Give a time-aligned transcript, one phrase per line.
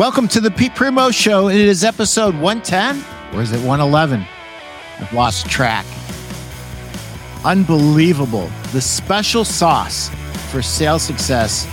[0.00, 1.50] Welcome to the Pete Primeau Show.
[1.50, 4.24] It is episode 110, or is it 111?
[4.98, 5.84] I've lost track.
[7.44, 8.50] Unbelievable.
[8.72, 10.08] The special sauce
[10.50, 11.68] for sales success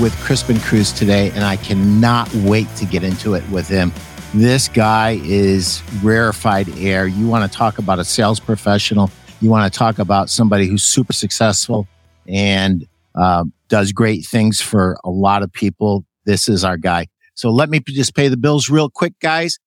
[0.00, 3.92] with Crispin Cruz today, and I cannot wait to get into it with him.
[4.32, 7.08] This guy is rarefied air.
[7.08, 9.10] You want to talk about a sales professional,
[9.40, 11.88] you want to talk about somebody who's super successful
[12.28, 12.86] and
[13.16, 16.04] uh, does great things for a lot of people.
[16.26, 17.08] This is our guy.
[17.36, 19.58] So let me just pay the bills real quick, guys.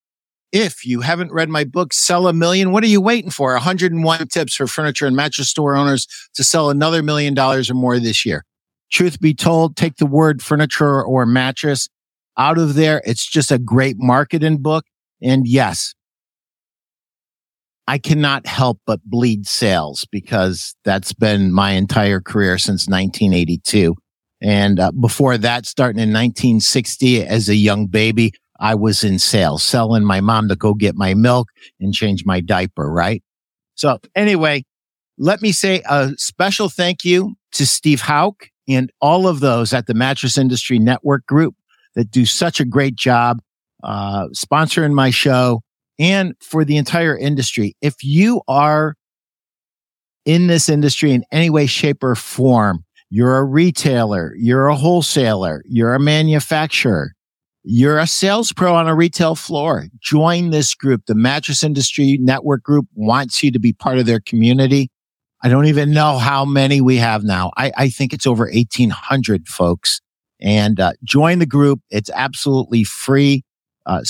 [0.52, 3.54] If you haven't read my book, Sell a Million, what are you waiting for?
[3.54, 8.00] 101 tips for furniture and mattress store owners to sell another million dollars or more
[8.00, 8.44] this year.
[8.92, 11.88] Truth be told, take the word furniture or mattress
[12.36, 13.04] out of there.
[13.06, 14.86] It's just a great marketing book.
[15.22, 15.94] And yes,
[17.88, 23.96] I cannot help but bleed sales because that's been my entire career since 1982.
[24.42, 29.64] And uh, before that, starting in 1960 as a young baby, I was in sales,
[29.64, 33.24] selling my mom to go get my milk and change my diaper, right?
[33.76, 34.64] So anyway,
[35.18, 39.88] let me say a special thank you to Steve Hauk and all of those at
[39.88, 41.56] the Mattress Industry Network Group
[41.96, 43.42] that do such a great job
[43.84, 45.62] uh, sponsoring my show
[45.98, 47.76] and for the entire industry.
[47.82, 48.96] If you are
[50.26, 55.64] in this industry in any way, shape, or form, you're a retailer, you're a wholesaler,
[55.66, 57.14] you're a manufacturer,
[57.64, 59.86] you're a sales pro on a retail floor.
[60.00, 61.06] Join this group.
[61.08, 64.90] The Mattress Industry Network Group wants you to be part of their community.
[65.44, 67.52] I don't even know how many we have now.
[67.58, 70.02] I, I think it's over 1800 folks
[70.40, 71.82] and uh, join the group.
[71.90, 73.44] It's absolutely free.
[73.86, 74.04] Uh,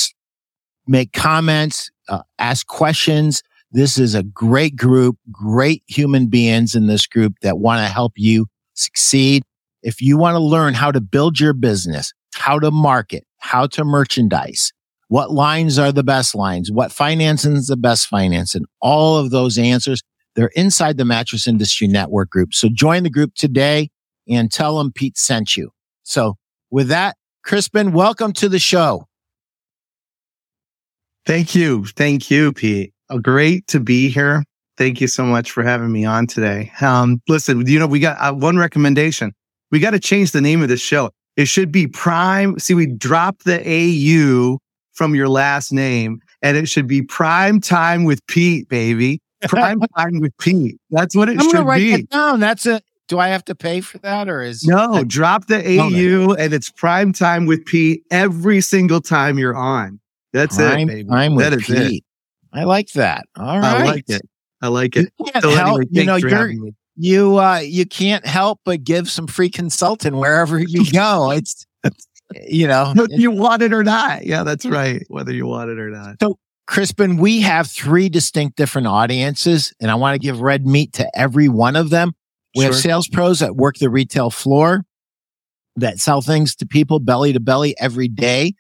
[0.88, 3.44] make comments, uh, ask questions.
[3.72, 8.14] This is a great group, great human beings in this group that want to help
[8.16, 8.48] you
[8.80, 9.44] succeed.
[9.84, 13.84] If you want to learn how to build your business, how to market, how to
[13.84, 14.72] merchandise,
[15.08, 19.58] what lines are the best lines, what financing is the best financing, all of those
[19.58, 20.02] answers,
[20.36, 22.54] they're inside the Mattress Industry Network group.
[22.54, 23.90] So join the group today
[24.28, 25.72] and tell them Pete sent you.
[26.04, 26.38] So
[26.70, 29.08] with that, Crispin, welcome to the show.
[31.26, 31.86] Thank you.
[31.86, 32.94] Thank you, Pete.
[33.10, 34.44] Oh, great to be here.
[34.80, 36.72] Thank you so much for having me on today.
[36.80, 39.34] Um, listen, you know, we got uh, one recommendation.
[39.72, 41.12] We got to change the name of this show.
[41.36, 42.58] It should be Prime.
[42.60, 44.58] See, we dropped the AU
[44.94, 49.20] from your last name and it should be Prime Time with Pete, baby.
[49.50, 50.78] Prime Time with Pete.
[50.92, 51.44] That's what it should be.
[51.44, 51.92] I'm should gonna write be.
[51.98, 52.40] That down.
[52.40, 52.82] That's it.
[53.10, 56.54] Do I have to pay for that or is No, that- drop the AU and
[56.54, 60.00] it's Prime Time with Pete every single time you're on.
[60.32, 61.10] That's Prime it, baby.
[61.10, 61.90] Time with is it.
[61.90, 62.06] Pete.
[62.54, 63.26] I like that.
[63.38, 63.82] All right.
[63.82, 64.22] I like it.
[64.62, 65.12] I like it.
[65.20, 65.68] You can't So help.
[65.80, 66.54] anyway, you know, you're
[66.96, 71.32] you uh you can't help but give some free consulting wherever you go.
[71.32, 71.66] It's
[72.48, 74.26] you know, you want it or not.
[74.26, 75.04] Yeah, that's right.
[75.08, 76.18] Whether you want it or not.
[76.22, 76.38] So,
[76.68, 81.10] Crispin, we have three distinct different audiences, and I want to give red meat to
[81.18, 82.14] every one of them.
[82.56, 84.84] We have sales pros that work the retail floor
[85.76, 88.54] that sell things to people belly to belly every day.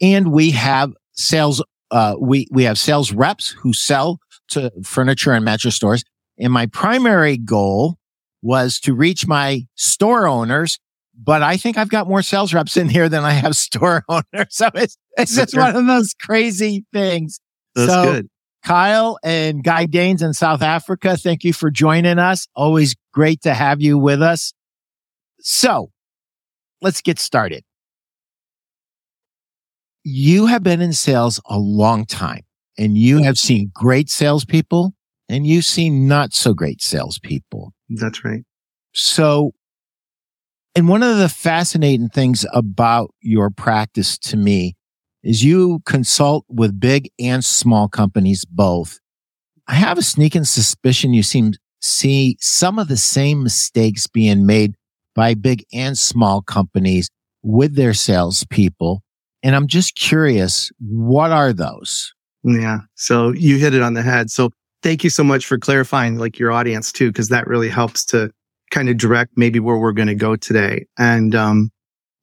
[0.00, 4.18] And we have sales, uh, we, we have sales reps who sell
[4.50, 6.04] to furniture and mattress stores.
[6.38, 7.96] And my primary goal
[8.42, 10.78] was to reach my store owners.
[11.18, 14.48] But I think I've got more sales reps in here than I have store owners.
[14.50, 17.40] So it's, it's just one of those crazy things.
[17.74, 18.28] That's So- good.
[18.64, 22.48] Kyle and Guy Danes in South Africa, thank you for joining us.
[22.56, 24.52] Always great to have you with us.
[25.38, 25.92] So
[26.82, 27.62] let's get started.
[30.02, 32.42] You have been in sales a long time
[32.78, 34.94] and you have seen great salespeople
[35.28, 37.72] and you've seen not so great salespeople.
[37.88, 38.44] That's right.
[38.92, 39.52] So,
[40.74, 44.76] and one of the fascinating things about your practice to me
[45.22, 49.00] is you consult with big and small companies both.
[49.66, 54.74] I have a sneaking suspicion you seem see some of the same mistakes being made
[55.14, 57.10] by big and small companies
[57.42, 59.02] with their salespeople.
[59.42, 62.12] And I'm just curious, what are those?
[62.46, 62.78] Yeah.
[62.94, 64.30] So you hit it on the head.
[64.30, 64.50] So
[64.82, 68.30] thank you so much for clarifying like your audience too, because that really helps to
[68.70, 70.86] kind of direct maybe where we're going to go today.
[70.96, 71.70] And, um,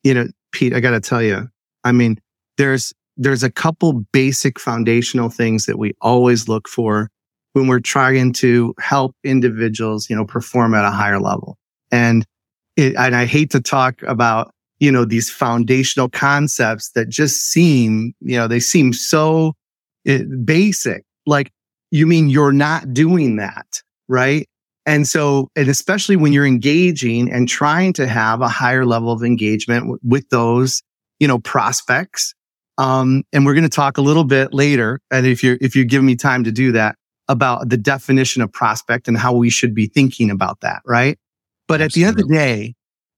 [0.04, 1.50] you know, Pete, I got to tell you,
[1.84, 2.20] I mean,
[2.58, 7.10] there's, there's a couple basic foundational things that we always look for
[7.52, 11.58] when we're trying to help individuals, you know, perform at a higher level.
[11.92, 12.26] And
[12.78, 18.14] it, and I hate to talk about, you know, these foundational concepts that just seem,
[18.22, 19.54] you know, they seem so
[20.06, 21.04] it, basic.
[21.26, 21.52] Like,
[21.92, 24.48] you mean you're not doing that, right?
[24.86, 29.24] And so, and especially when you're engaging and trying to have a higher level of
[29.24, 30.82] engagement w- with those,
[31.20, 32.34] you know, prospects
[32.78, 35.00] Um, and we're going to talk a little bit later.
[35.12, 36.96] And if you're, if you give me time to do that
[37.28, 40.82] about the definition of prospect and how we should be thinking about that.
[40.86, 41.18] Right.
[41.68, 41.86] But Absolutely.
[41.86, 42.74] at the end of the day,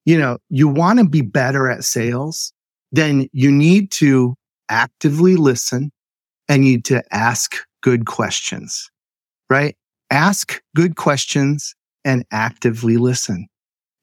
[0.05, 2.53] you know, you want to be better at sales,
[2.91, 4.35] then you need to
[4.69, 5.91] actively listen
[6.47, 8.89] and you need to ask good questions,
[9.49, 9.75] right?
[10.11, 13.47] Ask good questions and actively listen.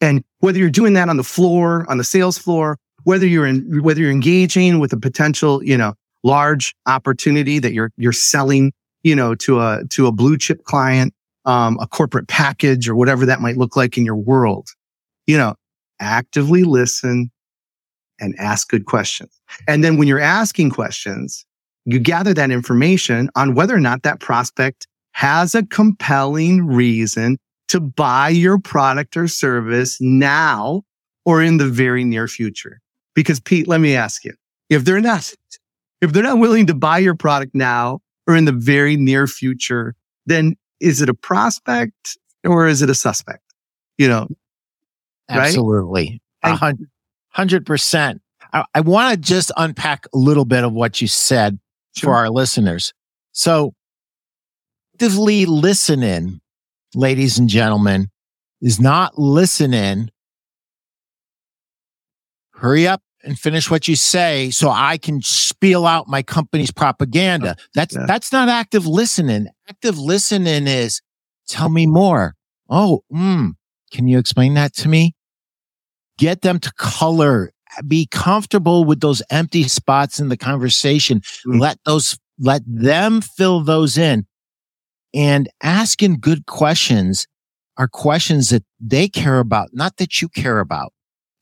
[0.01, 3.83] And whether you're doing that on the floor, on the sales floor, whether you're in,
[3.83, 5.95] whether you're engaging with a potential, you know,
[6.25, 8.73] large opportunity that you're, you're selling,
[9.03, 11.15] you know, to a, to a blue chip client,
[11.45, 14.69] um, a corporate package or whatever that might look like in your world,
[15.27, 15.55] you know,
[16.01, 17.31] actively listen
[18.21, 19.41] and ask good questions.
[19.67, 21.45] And then when you're asking questions,
[21.85, 27.39] you gather that information on whether or not that prospect has a compelling reason
[27.69, 30.83] to buy your product or service now
[31.25, 32.81] or in the very near future.
[33.15, 34.33] Because Pete, let me ask you,
[34.71, 35.33] if they're not,
[36.01, 39.95] if they're not willing to buy your product now or in the very near future,
[40.27, 43.43] then is it a prospect or is it a suspect?
[43.99, 44.29] You know,
[45.29, 46.23] absolutely.
[46.45, 46.75] Right?
[47.29, 48.21] hundred percent.
[48.53, 51.59] I, I want to just unpack a little bit of what you said
[51.95, 52.09] sure.
[52.09, 52.93] for our listeners.
[53.33, 53.75] So
[54.95, 56.41] actively listening
[56.95, 58.09] ladies and gentlemen,
[58.61, 60.11] is not listening.
[62.55, 67.57] Hurry up and finish what you say so I can spiel out my company's propaganda.
[67.75, 68.07] That's, yeah.
[68.07, 69.49] that's not active listening.
[69.69, 71.01] Active listening is
[71.49, 72.35] tell me more.
[72.69, 73.53] Oh, mm,
[73.93, 75.15] can you explain that to me?
[76.19, 77.51] Get them to color,
[77.87, 81.21] be comfortable with those empty spots in the conversation.
[81.47, 81.61] Mm.
[81.61, 84.27] Let those, let them fill those in.
[85.15, 87.27] And asking good questions
[87.77, 90.93] are questions that they care about, not that you care about.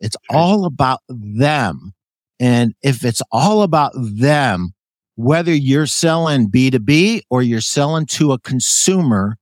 [0.01, 1.93] It's all about them.
[2.39, 4.73] And if it's all about them,
[5.17, 9.37] whether you're selling B2B or you're selling to a consumer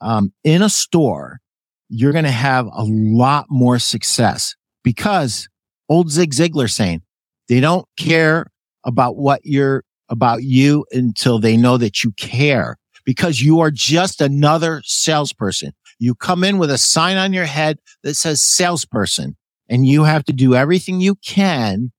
[0.00, 1.40] um, in a store,
[1.88, 5.48] you're going to have a lot more success because
[5.88, 7.02] old Zig Ziglar saying
[7.48, 8.46] they don't care
[8.84, 14.20] about what you're about you until they know that you care because you are just
[14.20, 15.72] another salesperson.
[15.98, 19.36] You come in with a sign on your head that says salesperson
[19.68, 21.92] and you have to do everything you can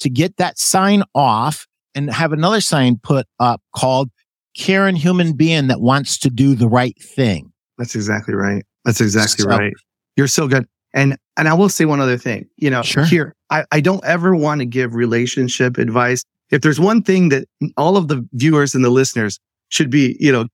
[0.00, 4.10] to get that sign off and have another sign put up called
[4.56, 7.52] caring human being that wants to do the right thing.
[7.78, 8.64] That's exactly right.
[8.84, 9.72] That's exactly so, right.
[10.16, 10.66] You're so good.
[10.96, 12.48] And and I will say one other thing.
[12.56, 13.04] You know, sure.
[13.04, 16.24] here I, I don't ever want to give relationship advice.
[16.50, 17.46] If there's one thing that
[17.76, 19.38] all of the viewers and the listeners
[19.68, 20.46] should be, you know,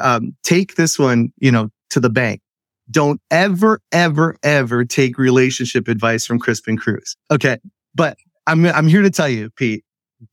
[0.00, 2.40] um, take this one, you know, to the bank.
[2.90, 7.16] Don't ever, ever, ever take relationship advice from Crispin Cruz.
[7.30, 7.58] Okay.
[7.94, 8.16] But
[8.46, 9.84] I'm, I'm here to tell you, Pete,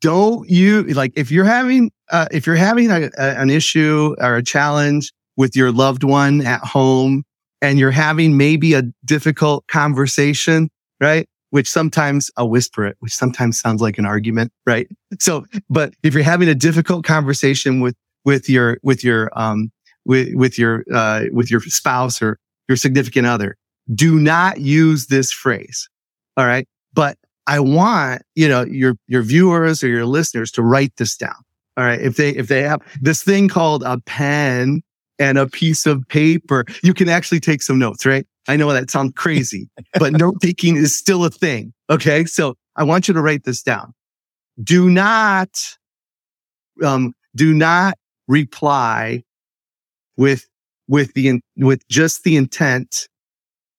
[0.01, 4.35] don't you like if you're having, uh, if you're having a, a, an issue or
[4.35, 7.23] a challenge with your loved one at home
[7.61, 10.69] and you're having maybe a difficult conversation,
[10.99, 11.27] right?
[11.49, 14.87] Which sometimes I'll whisper it, which sometimes sounds like an argument, right?
[15.19, 17.95] So, but if you're having a difficult conversation with
[18.27, 19.71] with your with your um
[20.05, 22.37] with with your uh with your spouse or
[22.67, 23.55] your significant other
[23.95, 25.89] do not use this phrase
[26.35, 27.17] all right but
[27.47, 31.35] i want you know your your viewers or your listeners to write this down
[31.77, 34.81] all right if they if they have this thing called a pen
[35.19, 36.65] and a piece of paper.
[36.83, 38.25] You can actually take some notes right?
[38.47, 39.69] I know that sounds crazy
[39.99, 42.25] but note taking is still a thing okay?
[42.25, 43.93] So i want you to write this down.
[44.63, 45.49] Do not
[46.83, 47.97] um do not
[48.27, 49.23] reply
[50.17, 50.47] with
[50.87, 53.07] with the with just the intent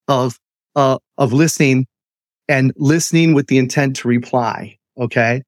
[0.08, 0.38] of
[0.76, 1.86] uh, of listening
[2.48, 5.42] and listening with the intent to reply okay?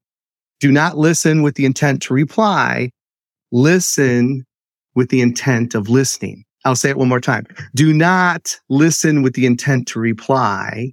[0.59, 2.91] Do not listen with the intent to reply.
[3.51, 4.45] Listen
[4.95, 7.45] with the intent of listening i'll say it one more time
[7.75, 10.91] do not listen with the intent to reply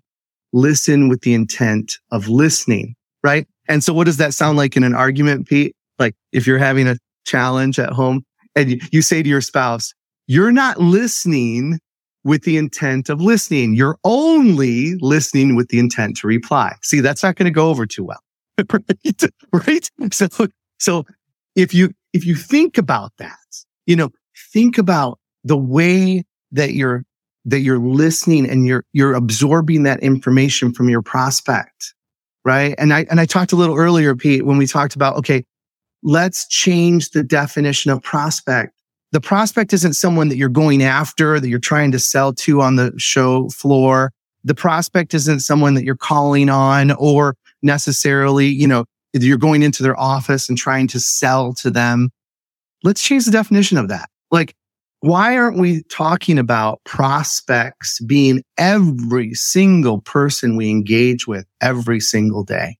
[0.52, 4.82] listen with the intent of listening right and so what does that sound like in
[4.82, 8.24] an argument pete like if you're having a challenge at home
[8.56, 9.94] and you say to your spouse,
[10.26, 11.78] you're not listening
[12.24, 13.74] with the intent of listening.
[13.74, 16.74] You're only listening with the intent to reply.
[16.82, 18.20] See, that's not going to go over too well.
[19.52, 19.90] right?
[20.12, 20.28] So,
[20.78, 21.06] so
[21.54, 23.38] if you, if you think about that,
[23.88, 24.10] you know,
[24.52, 27.04] think about the way that you're,
[27.46, 31.94] that you're listening and you're, you're absorbing that information from your prospect.
[32.44, 32.74] Right.
[32.78, 35.44] And I, and I talked a little earlier, Pete, when we talked about, okay,
[36.02, 38.72] let's change the definition of prospect.
[39.12, 42.76] The prospect isn't someone that you're going after, that you're trying to sell to on
[42.76, 44.12] the show floor.
[44.44, 49.82] The prospect isn't someone that you're calling on or necessarily, you know, you're going into
[49.82, 52.10] their office and trying to sell to them.
[52.82, 54.08] Let's change the definition of that.
[54.30, 54.54] Like,
[55.00, 62.44] why aren't we talking about prospects being every single person we engage with every single
[62.44, 62.76] day?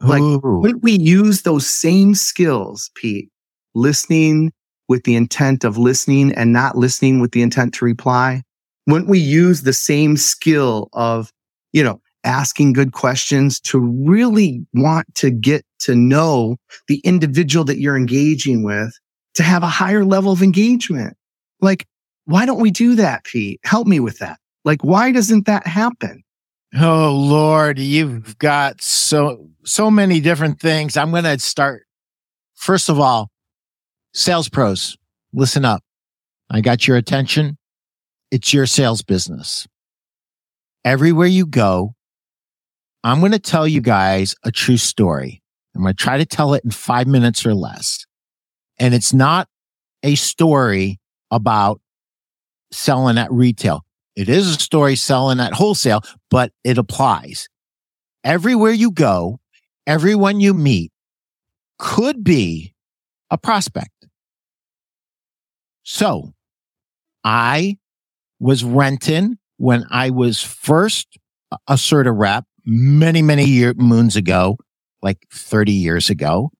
[0.00, 0.60] Like, Ooh.
[0.62, 3.30] wouldn't we use those same skills, Pete?
[3.74, 4.52] Listening
[4.88, 8.42] with the intent of listening and not listening with the intent to reply?
[8.86, 11.32] Wouldn't we use the same skill of,
[11.72, 16.56] you know, asking good questions to really want to get to know
[16.88, 18.98] the individual that you're engaging with
[19.36, 21.16] to have a higher level of engagement?
[21.60, 21.86] Like,
[22.26, 23.60] why don't we do that, Pete?
[23.64, 24.38] Help me with that.
[24.64, 26.22] Like, why doesn't that happen?
[26.74, 30.96] Oh Lord, you've got so so many different things.
[30.96, 31.86] I'm going to start
[32.54, 33.30] first of all,
[34.12, 34.96] sales pros,
[35.32, 35.82] listen up.
[36.50, 37.58] I got your attention.
[38.30, 39.66] It's your sales business.
[40.84, 41.94] Everywhere you go,
[43.04, 45.42] I'm going to tell you guys a true story.
[45.74, 48.05] I'm going to try to tell it in 5 minutes or less.
[48.78, 49.48] And it's not
[50.02, 51.80] a story about
[52.70, 53.84] selling at retail.
[54.14, 57.48] It is a story selling at wholesale, but it applies.
[58.24, 59.38] Everywhere you go,
[59.86, 60.90] everyone you meet
[61.78, 62.74] could be
[63.30, 64.06] a prospect.
[65.82, 66.32] So
[67.22, 67.78] I
[68.40, 71.18] was renting when I was first
[71.68, 74.58] a Serta rep many, many year, moons ago,
[75.02, 76.50] like 30 years ago.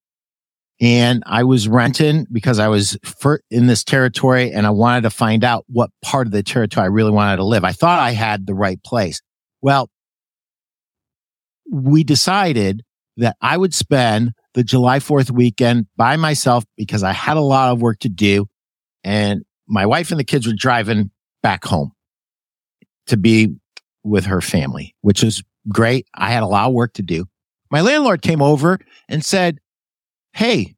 [0.80, 2.98] And I was renting because I was
[3.50, 6.88] in this territory and I wanted to find out what part of the territory I
[6.88, 7.64] really wanted to live.
[7.64, 9.22] I thought I had the right place.
[9.62, 9.88] Well,
[11.70, 12.82] we decided
[13.16, 17.72] that I would spend the July 4th weekend by myself because I had a lot
[17.72, 18.46] of work to do.
[19.02, 21.10] And my wife and the kids were driving
[21.42, 21.92] back home
[23.06, 23.54] to be
[24.04, 26.06] with her family, which was great.
[26.14, 27.24] I had a lot of work to do.
[27.70, 28.78] My landlord came over
[29.08, 29.58] and said,
[30.36, 30.74] Hey,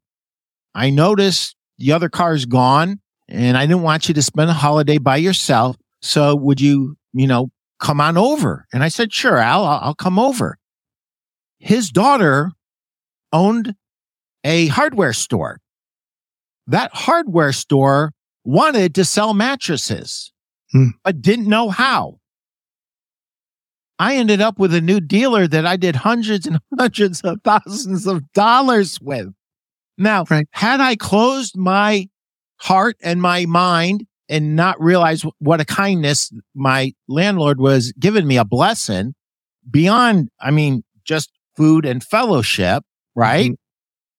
[0.73, 4.99] I noticed the other car's gone and I didn't want you to spend a holiday
[4.99, 5.75] by yourself.
[6.01, 7.51] So would you, you know,
[7.81, 8.67] come on over?
[8.73, 10.59] And I said, sure, Al, I'll, I'll come over.
[11.59, 12.53] His daughter
[13.33, 13.75] owned
[14.45, 15.59] a hardware store.
[16.69, 18.13] That hardware store
[18.45, 20.33] wanted to sell mattresses,
[20.71, 20.91] Hmm.
[21.03, 22.21] but didn't know how.
[23.99, 28.07] I ended up with a new dealer that I did hundreds and hundreds of thousands
[28.07, 29.35] of dollars with.
[29.99, 30.47] Now, Right.
[30.53, 32.09] had I closed my
[32.57, 38.37] heart and my mind and not realized what a kindness my landlord was giving me
[38.37, 39.15] a blessing
[39.71, 42.85] beyond, I mean, just food and fellowship,
[43.17, 43.51] right?
[43.53, 43.57] Mhm.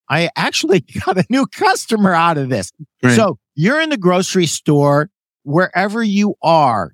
[0.10, 2.72] I actually got a new customer out of this.
[3.04, 3.16] Right.
[3.16, 5.10] So you're in the grocery store,
[5.44, 6.94] wherever you are,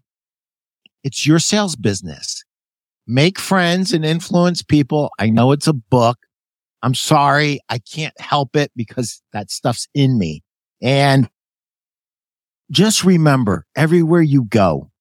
[1.04, 2.44] it's your sales business.
[3.08, 5.12] Make friends and influence people.
[5.20, 6.18] I know it's a book.
[6.86, 7.60] I'm sorry.
[7.68, 10.44] I can't help it because that stuff's in me.
[10.84, 11.28] And
[12.70, 14.92] just remember everywhere you go,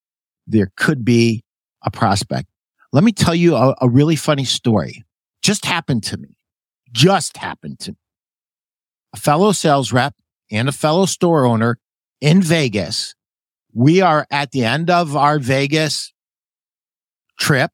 [0.46, 1.44] there could be
[1.84, 2.48] a prospect.
[2.94, 5.04] Let me tell you a, a really funny story.
[5.42, 6.38] Just happened to me.
[6.90, 7.98] Just happened to me.
[9.14, 10.14] A fellow sales rep
[10.50, 11.78] and a fellow store owner
[12.22, 13.14] in Vegas.
[13.74, 16.14] We are at the end of our Vegas
[17.38, 17.72] trip.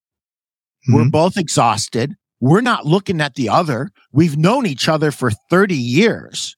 [0.88, 1.12] We're Mhm.
[1.12, 2.16] both exhausted.
[2.40, 3.90] We're not looking at the other.
[4.12, 6.56] We've known each other for 30 years.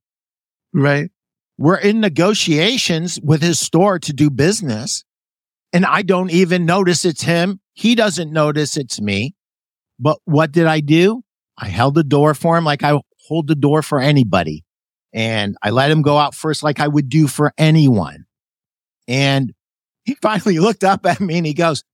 [0.73, 1.11] right.
[1.59, 5.05] We're in negotiations with his store to do business.
[5.73, 7.61] And I don't even notice it's him.
[7.75, 9.35] He doesn't notice it's me.
[9.99, 11.23] But what did I do?
[11.59, 12.99] I held the door for him like I
[13.29, 14.65] hold the door for anybody.
[15.13, 18.25] And I let him go out first like I would do for anyone.
[19.07, 19.53] And
[20.05, 21.85] he finally looked up at me and he goes,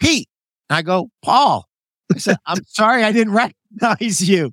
[0.00, 0.28] Pete.
[0.68, 1.66] And I go, Paul.
[2.12, 4.52] I said, I'm sorry I didn't recognize you.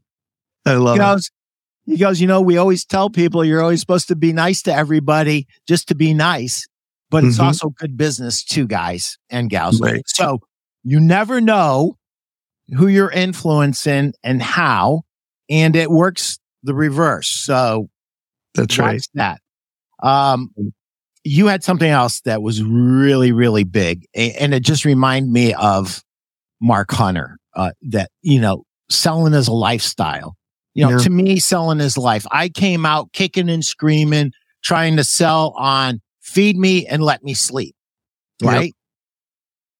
[0.65, 1.05] I love He it.
[1.05, 1.31] goes,
[1.85, 4.73] he goes, you know, we always tell people you're always supposed to be nice to
[4.73, 6.67] everybody just to be nice,
[7.09, 7.43] but it's Mhm.
[7.45, 9.81] also good business too, guys and gals.
[9.81, 10.03] Right.
[10.07, 10.39] So
[10.83, 11.97] you never know
[12.75, 15.01] who you're influencing and how,
[15.49, 17.27] and it works the reverse.
[17.27, 17.89] So
[18.53, 19.01] That's right.
[19.15, 19.41] that.
[20.03, 20.51] Um,
[21.23, 26.03] you had something else that was really, really big, and it just reminded me of
[26.59, 27.37] Mark Hunter.
[27.55, 30.35] Uh, that you know, selling is a lifestyle.
[30.73, 30.97] You know, Yeah.
[30.99, 32.25] to me, selling is life.
[32.31, 34.31] I came out kicking and screaming,
[34.63, 37.75] trying to sell on feed me and let me sleep.
[38.41, 38.51] Yep.
[38.51, 38.73] Right.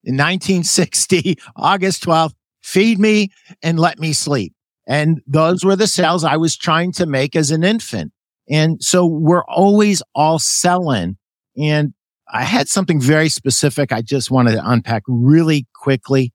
[0.04, 3.30] In 1960, August 12th, feed me
[3.64, 4.54] and let me sleep.
[4.88, 8.12] And those were the sales I was trying to make as an infant.
[8.50, 11.18] And so we're always all selling.
[11.56, 11.94] And
[12.34, 16.34] I had something very specific I just wanted to unpack really quickly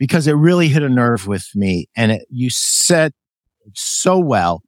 [0.00, 1.86] because it really hit a nerve with me.
[1.94, 3.12] And it, you said
[3.74, 4.62] so well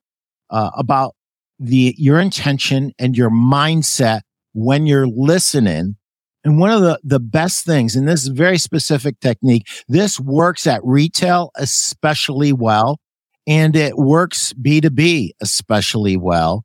[0.51, 1.15] uh, about
[1.59, 4.21] the your intention and your mindset
[4.53, 5.97] when you're listening.
[6.45, 10.67] And one of the, the best things, and this is very specific technique, this works
[10.67, 12.99] at retail especially well,
[13.47, 16.65] and it works B2B especially well.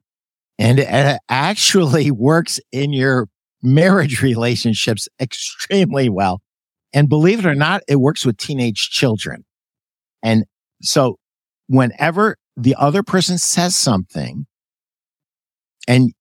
[0.59, 3.29] And it actually works in your
[3.63, 6.41] marriage relationships extremely well.
[6.93, 9.45] And believe it or not, it works with teenage children.
[10.23, 10.45] And
[10.81, 11.17] so
[11.67, 14.45] whenever the other person says something
[15.87, 16.11] and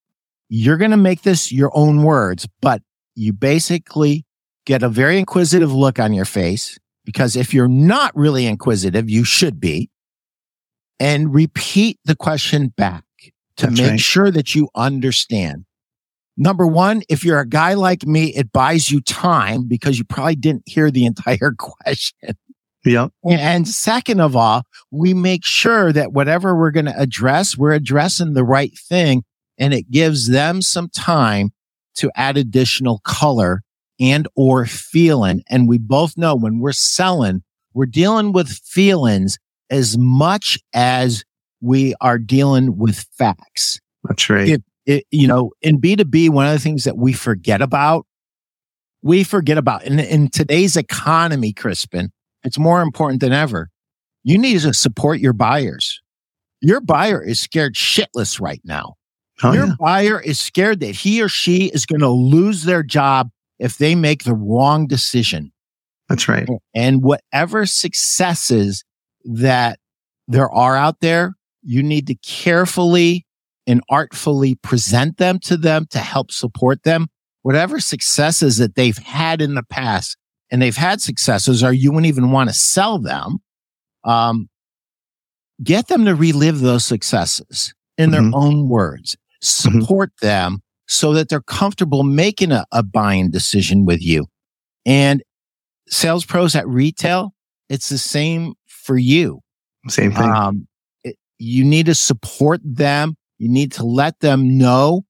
[0.48, 2.82] you're going to make this your own words, but
[3.14, 4.24] you basically
[4.64, 9.24] get a very inquisitive look on your face because if you're not really inquisitive, you
[9.24, 9.90] should be
[10.98, 13.04] and repeat the question back
[13.56, 14.00] to That's make right.
[14.00, 15.64] sure that you understand.
[16.36, 20.36] Number one, if you're a guy like me, it buys you time because you probably
[20.36, 22.36] didn't hear the entire question.
[22.84, 23.10] Yep.
[23.28, 24.62] And second of all,
[24.92, 29.24] we make sure that whatever we're going to address, we're addressing the right thing
[29.58, 31.50] and it gives them some time
[31.96, 33.62] to add additional color
[33.98, 35.42] and or feeling.
[35.48, 37.42] And we both know when we're selling,
[37.74, 39.38] we're dealing with feelings
[39.68, 41.24] as much as
[41.60, 43.80] we are dealing with facts.
[44.04, 44.48] That's right.
[44.48, 48.06] If, it, you know, in B2B, one of the things that we forget about,
[49.02, 52.10] we forget about in, in today's economy, Crispin,
[52.44, 53.68] it's more important than ever.
[54.22, 56.00] You need to support your buyers.
[56.60, 58.94] Your buyer is scared shitless right now.
[59.42, 59.74] Oh, your yeah.
[59.78, 63.94] buyer is scared that he or she is going to lose their job if they
[63.94, 65.52] make the wrong decision.
[66.08, 66.48] That's right.
[66.74, 68.84] And whatever successes
[69.24, 69.78] that
[70.28, 73.25] there are out there, you need to carefully
[73.66, 77.08] and artfully present them to them to help support them.
[77.42, 80.16] Whatever successes that they've had in the past,
[80.50, 83.38] and they've had successes, or you wouldn't even want to sell them,
[84.04, 84.48] um,
[85.62, 88.34] get them to relive those successes in their mm-hmm.
[88.34, 89.16] own words.
[89.16, 89.80] Mm-hmm.
[89.80, 90.26] Support mm-hmm.
[90.26, 94.26] them so that they're comfortable making a, a buying decision with you.
[94.84, 95.22] And
[95.88, 97.34] sales pros at retail,
[97.68, 99.40] it's the same for you.
[99.88, 100.30] Same thing.
[100.30, 100.68] Um,
[101.02, 103.16] it, you need to support them.
[103.38, 105.04] You need to let them know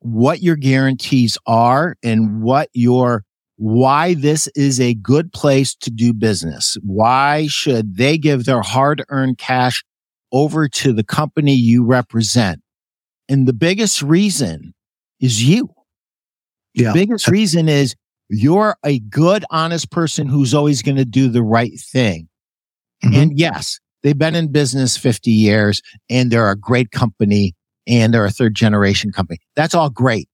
[0.00, 3.24] what your guarantees are and what your
[3.56, 6.76] why this is a good place to do business.
[6.82, 9.84] Why should they give their hard earned cash
[10.30, 12.60] over to the company you represent?
[13.28, 14.74] And the biggest reason
[15.20, 15.70] is you.
[16.72, 16.92] Yeah.
[16.92, 17.96] The biggest reason is
[18.28, 22.28] you're a good, honest person who's always going to do the right thing.
[23.04, 23.14] Mm-hmm.
[23.16, 27.54] And yes, they've been in business 50 years and they're a great company
[27.88, 29.38] and they're a third generation company.
[29.56, 30.28] That's all great.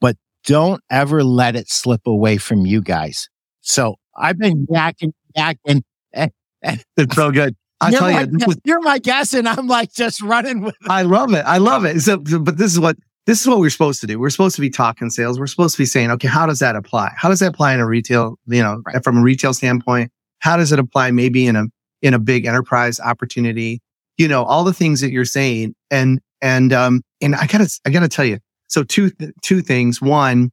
[0.00, 3.28] But don't ever let it slip away from you guys.
[3.60, 5.82] So I've been yakking, yakking.
[6.12, 6.32] And,
[6.62, 7.54] and it's so good.
[7.80, 10.76] I tell you, was, you're my guest, and I'm like just running with.
[10.82, 10.90] It.
[10.90, 11.44] I love it.
[11.44, 12.00] I love it.
[12.00, 14.20] So, but this is what this is what we're supposed to do.
[14.20, 15.38] We're supposed to be talking sales.
[15.38, 17.12] We're supposed to be saying, okay, how does that apply?
[17.16, 18.38] How does that apply in a retail?
[18.46, 19.02] You know, right.
[19.02, 21.64] from a retail standpoint, how does it apply maybe in a
[22.02, 23.80] in a big enterprise opportunity?
[24.16, 27.90] You know, all the things that you're saying, and and um and I gotta I
[27.90, 28.38] gotta tell you.
[28.68, 29.10] So two
[29.42, 30.02] two things.
[30.02, 30.50] One,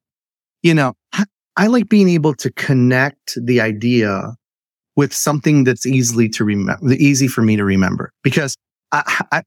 [0.63, 0.93] you know,
[1.60, 4.34] I like being able to connect the idea
[4.95, 8.13] with something that's easily to remember, easy for me to remember.
[8.23, 8.56] Because
[8.93, 9.43] I, I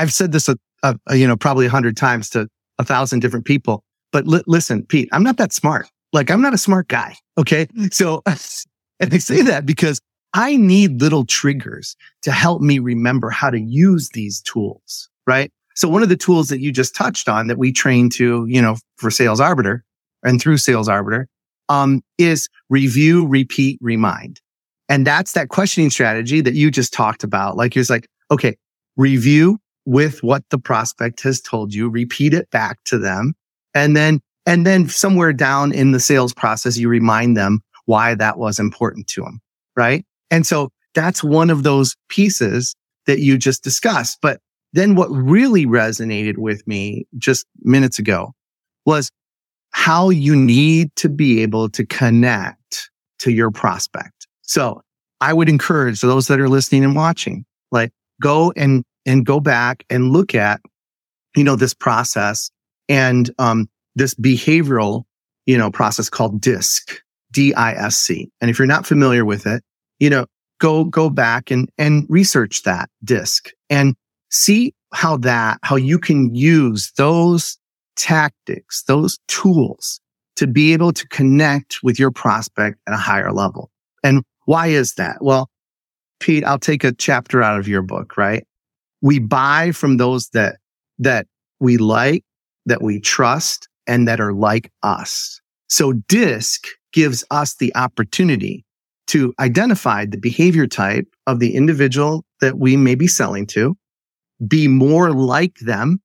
[0.00, 2.48] have said this, a, a, you know, probably a hundred times to
[2.78, 3.84] a thousand different people.
[4.10, 5.86] But li- listen, Pete, I'm not that smart.
[6.14, 7.14] Like I'm not a smart guy.
[7.36, 7.66] Okay.
[7.92, 10.00] So, and I say that because
[10.32, 15.10] I need little triggers to help me remember how to use these tools.
[15.26, 15.52] Right.
[15.74, 18.60] So one of the tools that you just touched on that we train to, you
[18.60, 19.84] know, for sales arbiter
[20.24, 21.28] and through sales arbiter,
[21.68, 24.40] um, is review, repeat, remind.
[24.88, 27.56] And that's that questioning strategy that you just talked about.
[27.56, 28.56] Like you're like, okay,
[28.96, 33.34] review with what the prospect has told you, repeat it back to them.
[33.72, 38.36] And then, and then somewhere down in the sales process, you remind them why that
[38.36, 39.40] was important to them.
[39.76, 40.04] Right.
[40.30, 42.74] And so that's one of those pieces
[43.06, 44.18] that you just discussed.
[44.20, 44.40] But
[44.72, 48.32] then what really resonated with me just minutes ago
[48.86, 49.10] was
[49.72, 54.26] how you need to be able to connect to your prospect.
[54.42, 54.82] So
[55.20, 59.84] I would encourage those that are listening and watching, like go and, and go back
[59.90, 60.60] and look at,
[61.36, 62.50] you know, this process
[62.88, 65.04] and, um, this behavioral,
[65.46, 67.00] you know, process called DISC,
[67.32, 68.30] D-I-S-C.
[68.40, 69.62] And if you're not familiar with it,
[69.98, 70.26] you know,
[70.58, 73.94] go, go back and, and research that DISC and
[74.30, 77.58] see how that, how you can use those
[77.96, 80.00] tactics, those tools
[80.36, 83.70] to be able to connect with your prospect at a higher level.
[84.02, 85.18] And why is that?
[85.20, 85.50] Well,
[86.18, 88.44] Pete, I'll take a chapter out of your book, right?
[89.02, 90.56] we buy from those that,
[90.98, 91.26] that
[91.58, 92.24] we like,
[92.66, 95.40] that we trust and that are like us.
[95.68, 98.64] So DISC gives us the opportunity
[99.08, 103.76] to identify the behavior type of the individual that we may be selling to,
[104.46, 106.00] be more like them,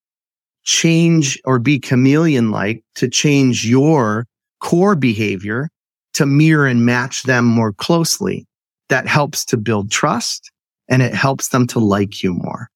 [0.63, 4.25] change or be chameleon like to change your
[4.59, 5.69] core behavior
[6.13, 8.47] to mirror and match them more closely.
[8.89, 10.51] That helps to build trust
[10.89, 12.69] and it helps them to like you more.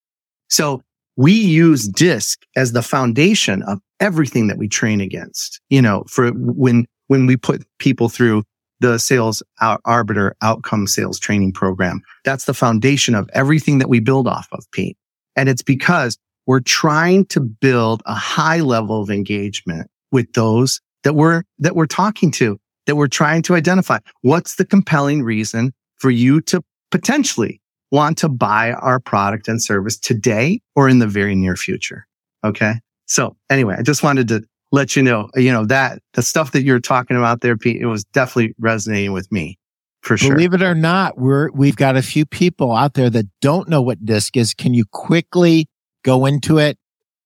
[0.49, 0.81] So
[1.15, 6.31] we use DISC as the foundation of everything that we train against, you know, for
[6.31, 8.43] when, when we put people through
[8.79, 9.43] the sales
[9.85, 12.01] arbiter outcome sales training program.
[12.23, 14.97] That's the foundation of everything that we build off of, Pete.
[15.39, 21.13] And it's because we're trying to build a high level of engagement with those that
[21.13, 23.99] we're, that we're talking to, that we're trying to identify.
[24.19, 29.97] What's the compelling reason for you to potentially want to buy our product and service
[29.97, 32.05] today or in the very near future?
[32.43, 32.73] Okay.
[33.05, 36.63] So anyway, I just wanted to let you know, you know, that the stuff that
[36.63, 39.57] you're talking about there, Pete, it was definitely resonating with me
[40.01, 40.35] for sure.
[40.35, 43.81] Believe it or not, we're, we've got a few people out there that don't know
[43.81, 44.53] what disc is.
[44.53, 45.67] Can you quickly
[46.03, 46.77] go into it?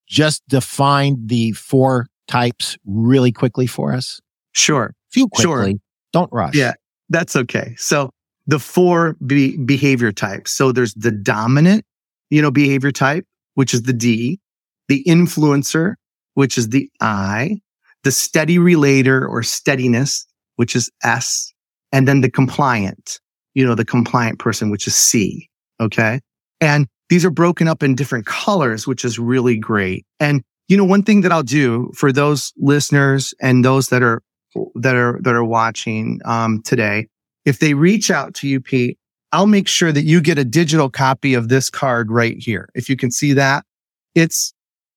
[0.07, 4.19] Just define the four types really quickly for us.
[4.51, 4.93] Sure.
[5.11, 5.71] Few quickly.
[5.71, 5.79] Sure.
[6.11, 6.55] Don't rush.
[6.55, 6.73] Yeah,
[7.09, 7.73] that's okay.
[7.77, 8.09] So
[8.45, 10.51] the four be- behavior types.
[10.51, 11.85] So there's the dominant,
[12.29, 14.39] you know, behavior type, which is the D,
[14.87, 15.95] the influencer,
[16.33, 17.61] which is the I,
[18.03, 21.52] the steady relator or steadiness, which is S,
[21.93, 23.21] and then the compliant,
[23.53, 25.49] you know, the compliant person, which is C.
[25.79, 26.19] Okay.
[26.59, 30.05] And these are broken up in different colors, which is really great.
[30.19, 34.21] And, you know, one thing that I'll do for those listeners and those that are,
[34.75, 37.07] that are, that are watching, um, today,
[37.45, 38.97] if they reach out to you, Pete,
[39.31, 42.69] I'll make sure that you get a digital copy of this card right here.
[42.73, 43.65] If you can see that,
[44.15, 44.53] it's,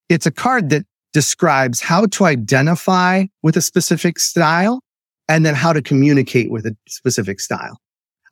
[0.09, 4.81] it's a card that describes how to identify with a specific style
[5.29, 7.79] and then how to communicate with a specific style.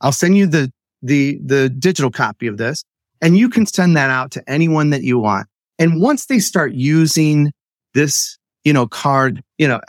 [0.01, 2.83] I'll send you the, the, the digital copy of this
[3.21, 5.47] and you can send that out to anyone that you want.
[5.79, 7.51] And once they start using
[7.93, 9.81] this, you know, card, you know,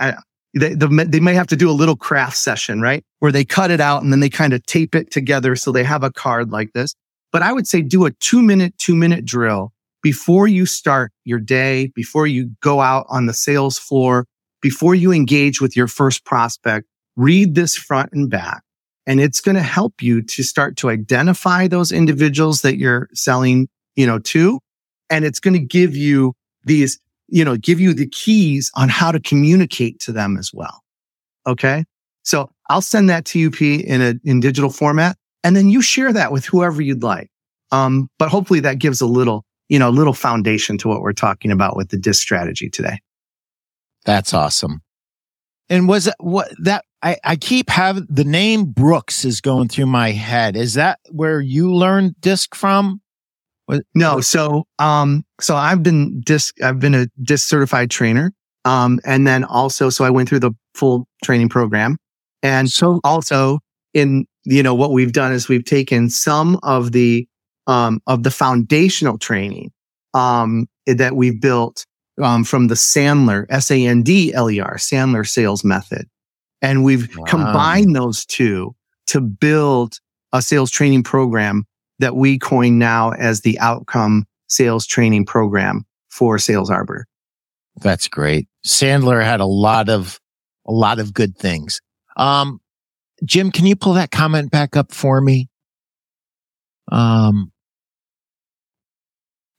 [0.55, 3.05] they, they may have to do a little craft session, right?
[3.19, 5.55] Where they cut it out and then they kind of tape it together.
[5.55, 6.95] So they have a card like this.
[7.33, 11.41] But I would say do a two minute, two minute drill before you start your
[11.41, 14.27] day, before you go out on the sales floor,
[14.63, 18.63] before you engage with your first prospect, read this front and back.
[19.07, 23.69] And it's going to help you to start to identify those individuals that you're selling,
[23.95, 24.61] you know, to.
[25.11, 26.99] And it's going to give you these,
[27.29, 30.83] you know, give you the keys on how to communicate to them as well.
[31.47, 31.85] Okay.
[32.25, 35.17] So I'll send that to you, P in a, in digital format.
[35.45, 37.31] And then you share that with whoever you'd like.
[37.71, 41.51] Um, but hopefully that gives a little you know, little foundation to what we're talking
[41.51, 43.01] about with the disc strategy today.
[44.05, 44.83] That's awesome.
[45.69, 49.87] And was it what that I, I keep having the name Brooks is going through
[49.87, 50.57] my head.
[50.57, 53.01] Is that where you learned disc from?
[53.67, 54.21] What, no.
[54.21, 58.33] So, um, so I've been disc, I've been a disc certified trainer.
[58.65, 61.97] Um, and then also, so I went through the full training program
[62.43, 63.61] and so also
[63.95, 67.29] in, you know, what we've done is we've taken some of the
[67.69, 69.71] um, of the foundational training
[70.13, 71.87] um, that we've built
[72.21, 76.09] um, from the Sandler, S-A-N-D-L-E-R, Sandler sales method.
[76.63, 77.25] And we've wow.
[77.25, 78.75] combined those two
[79.09, 79.99] to build
[80.33, 81.67] a sales training program
[81.99, 87.07] that we coin now as the outcome sales training program for Sales Arbiter.
[87.77, 88.49] That's great.
[88.67, 90.19] Sandler had a lot of,
[90.67, 91.81] a lot of good things.
[92.17, 92.61] Um,
[93.25, 95.49] Jim, can you pull that comment back up for me?
[96.91, 97.53] Um,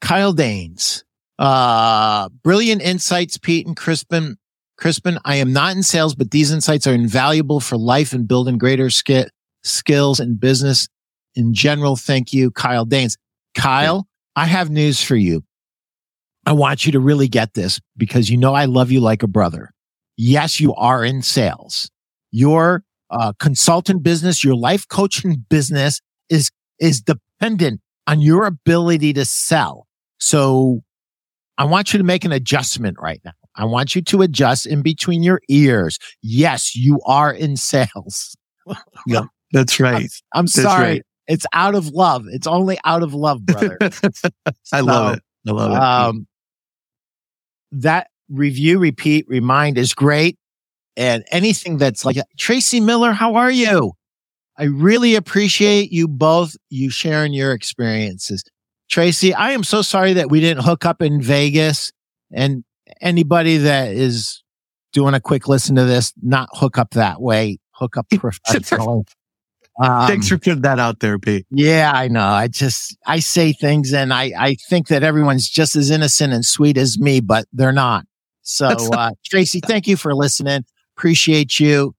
[0.02, 1.04] Kyle Danes.
[1.40, 4.38] Uh, brilliant insights, Pete and Crispin.
[4.78, 8.58] Crispin, I am not in sales, but these insights are invaluable for life and building
[8.58, 9.30] greater sk-
[9.64, 10.88] skills and business
[11.36, 11.96] in general.
[11.96, 13.18] Thank you, Kyle Danes.
[13.56, 15.44] Kyle, I have news for you.
[16.46, 19.28] I want you to really get this because you know I love you like a
[19.28, 19.72] brother.
[20.16, 21.90] Yes, you are in sales.
[22.32, 29.26] Your uh, consultant business, your life coaching business is, is dependent on your ability to
[29.26, 29.88] sell.
[30.20, 30.84] So
[31.58, 33.32] I want you to make an adjustment right now.
[33.58, 35.98] I want you to adjust in between your ears.
[36.22, 38.38] Yes, you are in sales.
[39.08, 40.10] yeah, that's right.
[40.34, 40.84] I'm, I'm that's sorry.
[40.84, 41.04] Right.
[41.28, 42.26] It's out of love.
[42.30, 43.78] It's only out of love, brother.
[44.72, 45.24] I love it.
[45.48, 45.78] I love it.
[45.78, 46.28] Um,
[47.72, 50.38] that review, repeat, remind is great.
[50.96, 53.94] And anything that's like Tracy Miller, how are you?
[54.58, 58.44] I really appreciate you both, you sharing your experiences.
[58.90, 61.92] Tracy, I am so sorry that we didn't hook up in Vegas
[62.32, 62.64] and
[63.02, 64.44] anybody that is
[64.94, 69.04] doing a quick listen to this, not hook up that way, hook up professionally.
[69.80, 71.46] Um, Thanks for putting that out there, Pete.
[71.52, 72.26] Yeah, I know.
[72.26, 76.44] I just, I say things and I, I think that everyone's just as innocent and
[76.44, 78.06] sweet as me, but they're not.
[78.42, 80.66] So, uh, Tracy, thank you for listening.
[80.98, 81.94] Appreciate you.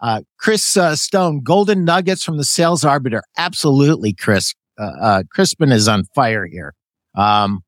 [0.00, 3.22] Uh, Chris uh, Stone, golden nuggets from the sales arbiter.
[3.38, 4.52] Absolutely, Chris.
[4.78, 6.74] Uh, uh, Crispin is on fire here.
[7.14, 7.62] Um,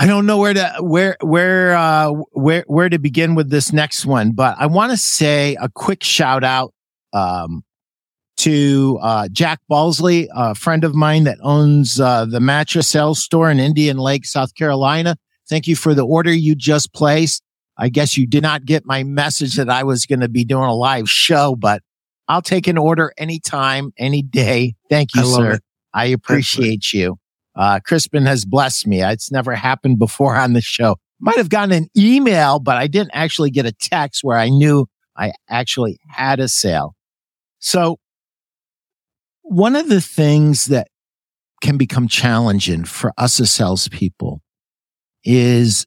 [0.00, 4.06] I don't know where to where where uh, where where to begin with this next
[4.06, 6.72] one, but I want to say a quick shout out
[7.12, 7.64] um,
[8.38, 13.50] to uh, Jack Balsley, a friend of mine that owns uh, the mattress sales store
[13.50, 15.16] in Indian Land, South Carolina.
[15.50, 17.42] Thank you for the order you just placed.
[17.76, 20.64] I guess you did not get my message that I was going to be doing
[20.64, 21.82] a live show, but
[22.26, 24.76] I'll take an order anytime, any day.
[24.88, 25.52] Thank you, I sir.
[25.52, 25.62] It.
[25.92, 27.18] I appreciate you.
[27.56, 29.02] Uh, Crispin has blessed me.
[29.02, 30.96] It's never happened before on the show.
[31.18, 34.86] Might have gotten an email, but I didn't actually get a text where I knew
[35.16, 36.94] I actually had a sale.
[37.58, 37.98] So
[39.42, 40.88] one of the things that
[41.60, 44.40] can become challenging for us as salespeople
[45.24, 45.86] is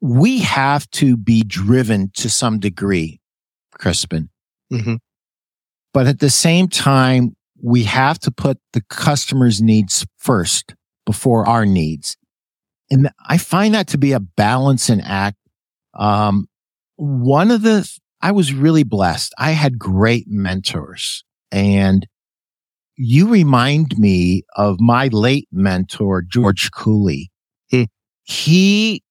[0.00, 3.20] we have to be driven to some degree,
[3.72, 4.30] Crispin.
[4.72, 4.94] Mm-hmm.
[5.92, 11.64] But at the same time, we have to put the customer's needs first before our
[11.64, 12.16] needs.
[12.90, 15.38] And I find that to be a balancing act.
[15.94, 16.46] Um,
[16.96, 17.90] one of the,
[18.20, 19.32] I was really blessed.
[19.38, 22.06] I had great mentors and
[22.96, 27.30] you remind me of my late mentor, George Cooley.
[27.70, 27.84] Hmm.
[28.22, 29.02] He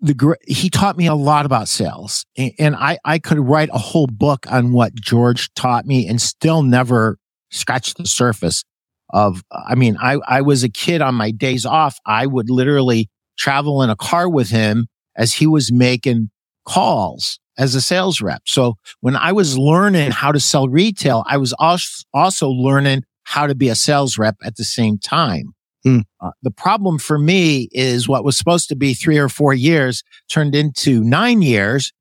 [0.00, 4.06] the he taught me a lot about sales and I, I could write a whole
[4.06, 7.18] book on what George taught me and still never
[7.50, 8.62] scratch the surface
[9.10, 11.98] of, I mean, I, I was a kid on my days off.
[12.04, 16.30] I would literally travel in a car with him as he was making
[16.66, 18.42] calls as a sales rep.
[18.46, 23.54] So when I was learning how to sell retail, I was also learning how to
[23.54, 25.54] be a sales rep at the same time.
[25.86, 26.02] Mm.
[26.20, 30.02] Uh, the problem for me is what was supposed to be three or four years
[30.28, 31.92] turned into nine years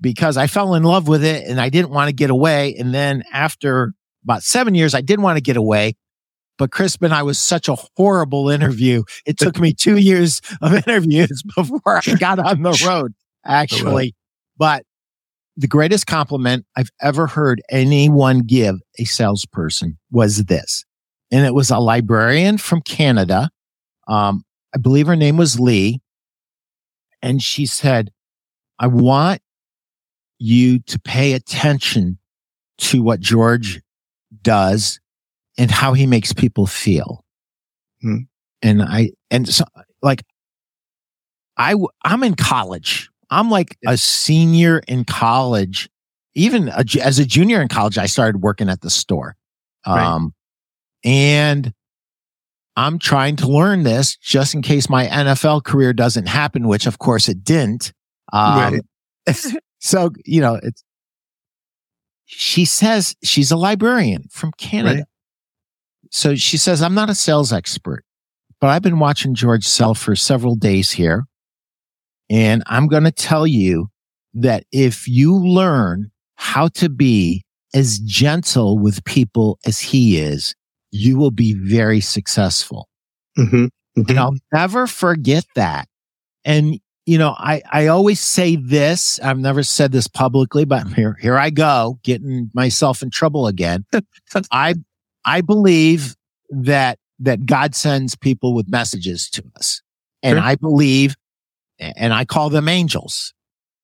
[0.00, 2.76] because I fell in love with it and I didn't want to get away.
[2.76, 3.92] And then after
[4.22, 5.94] about seven years, I did want to get away.
[6.56, 9.02] But Crispin, I was such a horrible interview.
[9.26, 14.14] It took me two years of interviews before I got on the road, actually.
[14.56, 14.84] But
[15.56, 20.84] the greatest compliment I've ever heard anyone give a salesperson was this
[21.34, 23.50] and it was a librarian from Canada.
[24.06, 26.00] Um, I believe her name was Lee.
[27.22, 28.12] And she said,
[28.78, 29.42] I want
[30.38, 32.18] you to pay attention
[32.78, 33.80] to what George
[34.42, 35.00] does
[35.58, 37.24] and how he makes people feel.
[38.00, 38.18] Hmm.
[38.62, 39.64] And I, and so
[40.02, 40.22] like,
[41.56, 43.10] I, I'm in college.
[43.30, 45.90] I'm like a senior in college.
[46.36, 49.34] Even a, as a junior in college, I started working at the store.
[49.84, 50.32] Um,
[51.04, 51.72] and
[52.76, 56.98] I'm trying to learn this just in case my NFL career doesn't happen, which of
[56.98, 57.92] course it didn't.
[58.32, 58.82] Um,
[59.26, 59.34] right.
[59.80, 60.82] so, you know, it's,
[62.24, 64.96] she says she's a librarian from Canada.
[64.96, 65.04] Right.
[66.10, 68.04] So she says, I'm not a sales expert,
[68.60, 71.24] but I've been watching George sell for several days here.
[72.30, 73.88] And I'm going to tell you
[74.32, 80.54] that if you learn how to be as gentle with people as he is,
[80.94, 82.88] you will be very successful.
[83.36, 83.64] Mm-hmm.
[83.64, 84.02] Mm-hmm.
[84.08, 85.88] And I'll never forget that.
[86.44, 89.18] And, you know, I, I always say this.
[89.18, 93.84] I've never said this publicly, but here, here I go, getting myself in trouble again.
[94.52, 94.76] I,
[95.24, 96.14] I believe
[96.50, 99.82] that, that God sends people with messages to us.
[100.22, 100.46] And sure.
[100.46, 101.16] I believe,
[101.80, 103.34] and I call them angels.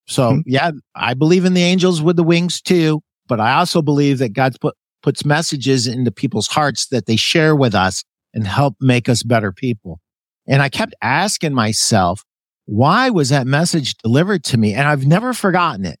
[0.07, 0.39] So mm-hmm.
[0.45, 4.31] yeah, I believe in the angels with the wings too, but I also believe that
[4.31, 9.09] God's put puts messages into people's hearts that they share with us and help make
[9.09, 9.99] us better people.
[10.47, 12.23] And I kept asking myself,
[12.65, 14.73] why was that message delivered to me?
[14.73, 15.99] And I've never forgotten it.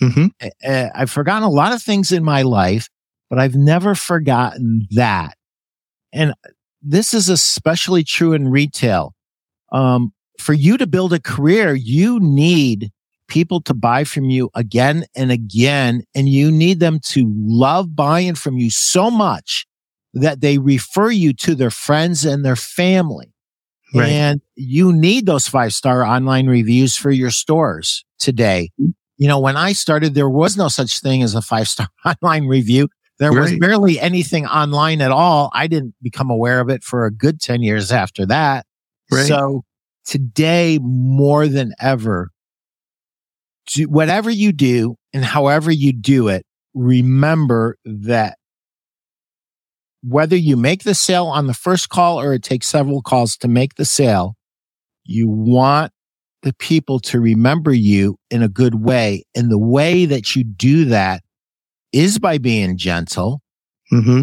[0.00, 0.26] Mm-hmm.
[0.94, 2.88] I've forgotten a lot of things in my life,
[3.30, 5.36] but I've never forgotten that.
[6.12, 6.34] And
[6.80, 9.14] this is especially true in retail.
[9.70, 12.90] Um, for you to build a career, you need
[13.32, 16.04] people to buy from you again and again.
[16.14, 19.66] And you need them to love buying from you so much
[20.12, 23.32] that they refer you to their friends and their family.
[23.94, 24.10] Right.
[24.10, 28.70] And you need those five star online reviews for your stores today.
[28.78, 28.90] Mm-hmm.
[29.16, 32.46] You know, when I started, there was no such thing as a five star online
[32.46, 32.88] review.
[33.18, 35.50] There was barely anything online at all.
[35.54, 38.66] I didn't become aware of it for a good 10 years after that.
[39.12, 39.26] Right.
[39.26, 39.62] So
[40.04, 42.30] today, more than ever,
[43.66, 46.44] do, whatever you do and however you do it,
[46.74, 48.38] remember that
[50.02, 53.48] whether you make the sale on the first call or it takes several calls to
[53.48, 54.34] make the sale,
[55.04, 55.92] you want
[56.42, 59.24] the people to remember you in a good way.
[59.34, 61.22] And the way that you do that
[61.92, 63.40] is by being gentle,
[63.92, 64.22] mm-hmm.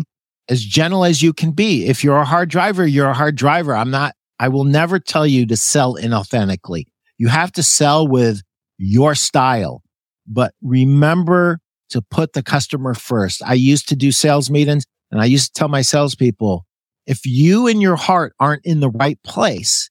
[0.50, 1.86] as gentle as you can be.
[1.86, 3.74] If you're a hard driver, you're a hard driver.
[3.76, 6.86] I'm not, I will never tell you to sell inauthentically.
[7.18, 8.42] You have to sell with
[8.80, 9.84] your style,
[10.26, 13.44] but remember to put the customer first.
[13.46, 16.66] I used to do sales meetings and I used to tell my salespeople,
[17.06, 19.90] if you and your heart aren't in the right place,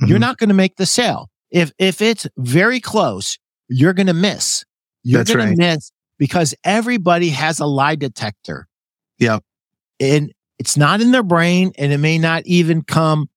[0.00, 0.10] mm-hmm.
[0.10, 1.28] you're not going to make the sale.
[1.50, 4.64] If, if it's very close, you're going to miss.
[5.02, 5.50] You're going right.
[5.50, 8.68] to miss because everybody has a lie detector.
[9.18, 9.38] Yeah.
[9.98, 13.28] And it's not in their brain and it may not even come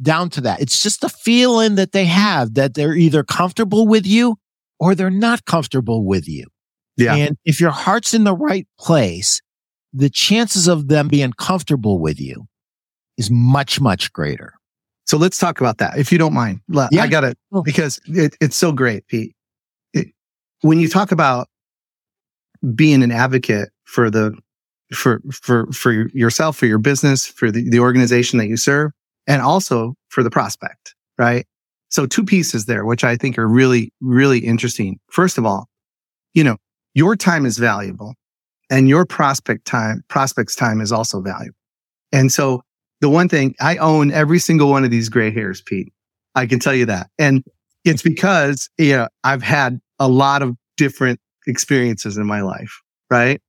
[0.00, 0.60] down to that.
[0.60, 4.36] It's just a feeling that they have that they're either comfortable with you
[4.80, 6.46] or they're not comfortable with you.
[6.96, 7.14] Yeah.
[7.14, 9.40] And if your heart's in the right place,
[9.92, 12.46] the chances of them being comfortable with you
[13.16, 14.54] is much, much greater.
[15.06, 16.60] So let's talk about that, if you don't mind.
[16.68, 16.88] Yeah.
[17.02, 17.62] I got it oh.
[17.62, 19.34] because it, it's so great, Pete.
[19.94, 20.08] It,
[20.60, 21.48] when you talk about
[22.74, 24.36] being an advocate for the
[24.92, 28.90] for for for yourself, for your business, for the, the organization that you serve,
[29.26, 31.46] and also for the prospect, right?
[31.90, 34.98] So two pieces there, which I think are really, really interesting.
[35.10, 35.68] First of all,
[36.34, 36.56] you know,
[36.94, 38.14] your time is valuable
[38.70, 41.56] and your prospect time, prospect's time is also valuable.
[42.12, 42.62] And so
[43.00, 45.92] the one thing I own every single one of these gray hairs, Pete.
[46.34, 47.08] I can tell you that.
[47.18, 47.42] And
[47.84, 53.40] it's because, you know, I've had a lot of different experiences in my life, right?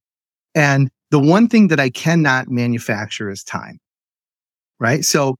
[0.56, 3.80] And the one thing that I cannot manufacture is time,
[4.80, 5.04] right?
[5.04, 5.36] So,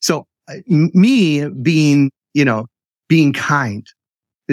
[0.00, 2.66] so uh, me being, you know,
[3.08, 3.84] being kind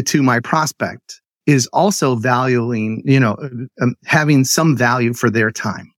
[0.04, 3.38] to my prospect is also valuing, you know,
[3.80, 5.92] um, having some value for their time.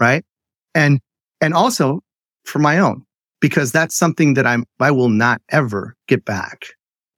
[0.00, 0.24] Right.
[0.74, 0.98] And,
[1.40, 2.00] and also
[2.44, 3.04] for my own,
[3.40, 6.66] because that's something that I'm, I will not ever get back.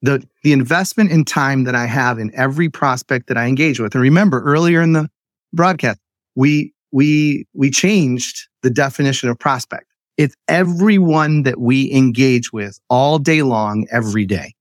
[0.02, 3.94] The, the investment in time that I have in every prospect that I engage with.
[3.94, 5.08] And remember earlier in the
[5.54, 5.98] broadcast,
[6.36, 9.87] we, we, we changed the definition of prospect.
[10.18, 14.52] It's everyone that we engage with all day long, every day.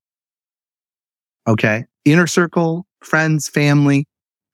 [1.47, 4.07] Okay inner circle, friends, family,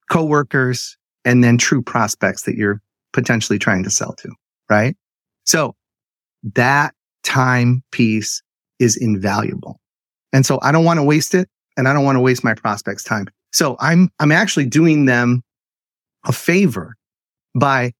[0.09, 2.81] coworkers, and then true prospects that you're
[3.13, 4.29] potentially trying to sell to,
[4.69, 4.95] right?
[5.45, 5.75] So
[6.55, 8.41] that time piece
[8.79, 9.79] is invaluable.
[10.33, 12.55] And so I don't want to waste it and I don't want to waste my
[12.55, 13.27] prospects time.
[13.51, 15.43] So I'm, I'm actually doing them
[16.25, 16.95] a favor
[17.55, 17.93] by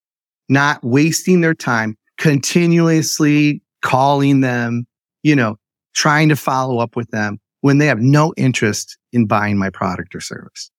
[0.50, 4.88] not wasting their time continuously calling them,
[5.24, 5.58] you know,
[5.94, 10.16] trying to follow up with them when they have no interest in buying my product
[10.16, 10.72] or service.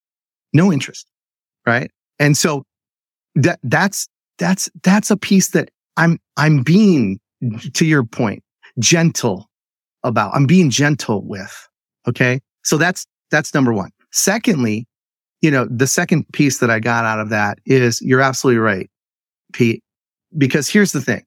[0.54, 1.06] No interest.
[1.66, 1.90] Right.
[2.18, 2.64] And so
[3.34, 7.20] that, that's, that's, that's a piece that I'm, I'm being
[7.74, 8.42] to your point,
[8.78, 9.50] gentle
[10.02, 10.34] about.
[10.34, 11.68] I'm being gentle with.
[12.08, 12.40] Okay.
[12.62, 13.90] So that's, that's number one.
[14.12, 14.86] Secondly,
[15.42, 18.88] you know, the second piece that I got out of that is you're absolutely right,
[19.52, 19.82] Pete,
[20.38, 21.22] because here's the thing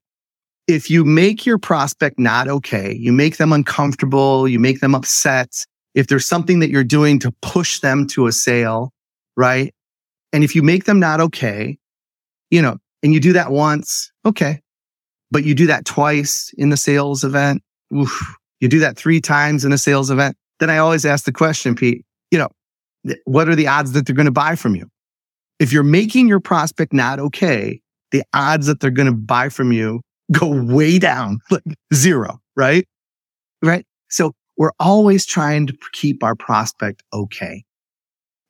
[0.68, 5.66] if you make your prospect not okay, you make them uncomfortable, you make them upset,
[5.96, 8.92] if there's something that you're doing to push them to a sale,
[9.36, 9.74] right?
[10.34, 11.78] And if you make them not okay,
[12.52, 14.62] you know, and you do that once, okay.
[15.32, 17.64] But you do that twice in the sales event,
[17.96, 21.32] oof, you do that three times in a sales event, then I always ask the
[21.32, 22.50] question, Pete, you know,
[23.26, 24.88] what are the odds that they're going to buy from you?
[25.60, 29.72] If you're making your prospect not okay, the odds that they're going to buy from
[29.72, 30.02] you
[30.32, 31.64] go way down, like
[31.94, 32.88] zero, right?
[33.62, 33.86] Right.
[34.10, 37.64] So we're always trying to keep our prospect okay,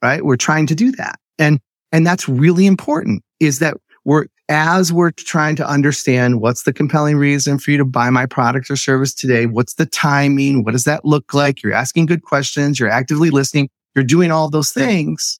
[0.01, 0.23] right?
[0.23, 1.19] We're trying to do that.
[1.37, 1.59] And,
[1.91, 7.17] and that's really important is that we're, as we're trying to understand what's the compelling
[7.17, 9.45] reason for you to buy my product or service today?
[9.45, 10.63] What's the timing?
[10.63, 11.61] What does that look like?
[11.61, 12.79] You're asking good questions.
[12.79, 13.69] You're actively listening.
[13.93, 15.39] You're doing all those things,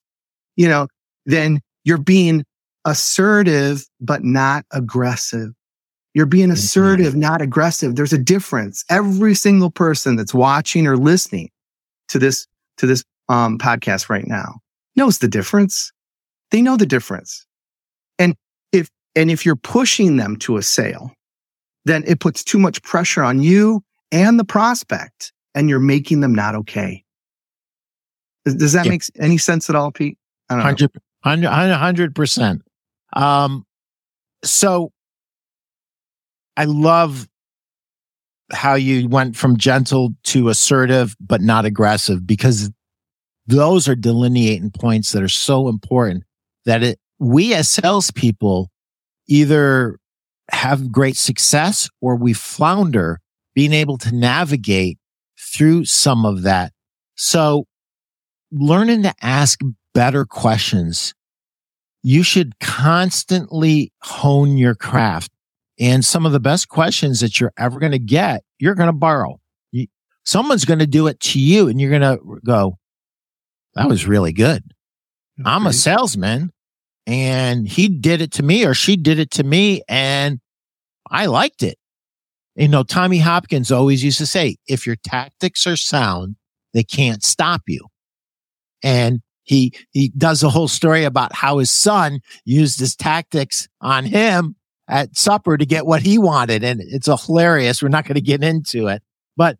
[0.56, 0.88] you know,
[1.24, 2.44] then you're being
[2.84, 5.52] assertive, but not aggressive.
[6.18, 7.94] You're being assertive, not aggressive.
[7.94, 8.84] There's a difference.
[8.90, 11.48] Every single person that's watching or listening
[12.08, 12.48] to this,
[12.78, 14.58] to this um, podcast right now
[14.96, 15.92] knows the difference.
[16.50, 17.46] They know the difference.
[18.18, 18.34] And
[18.72, 21.12] if, and if you're pushing them to a sale,
[21.84, 26.34] then it puts too much pressure on you and the prospect and you're making them
[26.34, 27.04] not okay.
[28.44, 28.90] Does, that yeah.
[28.90, 30.18] make any sense at all, Pete?
[30.50, 30.90] I don't 100,
[31.42, 31.48] know.
[31.48, 32.60] 100%.
[33.12, 33.64] Um,
[34.42, 34.90] So
[36.58, 37.28] I love
[38.50, 42.68] how you went from gentle to assertive, but not aggressive because
[43.46, 46.24] those are delineating points that are so important
[46.64, 48.72] that it, we as salespeople
[49.28, 50.00] either
[50.50, 53.20] have great success or we flounder
[53.54, 54.98] being able to navigate
[55.38, 56.72] through some of that.
[57.14, 57.66] So
[58.50, 59.60] learning to ask
[59.94, 61.14] better questions.
[62.02, 65.30] You should constantly hone your craft.
[65.80, 68.92] And some of the best questions that you're ever going to get, you're going to
[68.92, 69.40] borrow.
[69.70, 69.86] You,
[70.24, 72.78] someone's going to do it to you and you're going to go,
[73.74, 74.64] that was really good.
[75.44, 76.52] I'm a salesman
[77.06, 80.40] and he did it to me or she did it to me and
[81.08, 81.78] I liked it.
[82.56, 86.34] You know, Tommy Hopkins always used to say, if your tactics are sound,
[86.74, 87.86] they can't stop you.
[88.82, 94.04] And he, he does a whole story about how his son used his tactics on
[94.04, 94.56] him
[94.88, 96.64] at supper to get what he wanted.
[96.64, 97.82] And it's hilarious.
[97.82, 99.02] We're not going to get into it,
[99.36, 99.58] but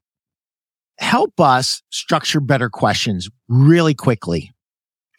[0.99, 4.53] help us structure better questions really quickly.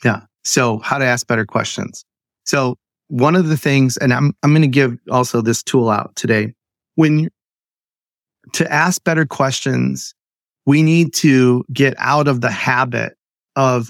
[0.03, 0.21] Yeah.
[0.43, 2.03] So how to ask better questions.
[2.43, 6.15] So one of the things, and I'm, I'm going to give also this tool out
[6.15, 6.53] today.
[6.95, 7.29] When
[8.53, 10.13] to ask better questions,
[10.65, 13.13] we need to get out of the habit
[13.55, 13.89] of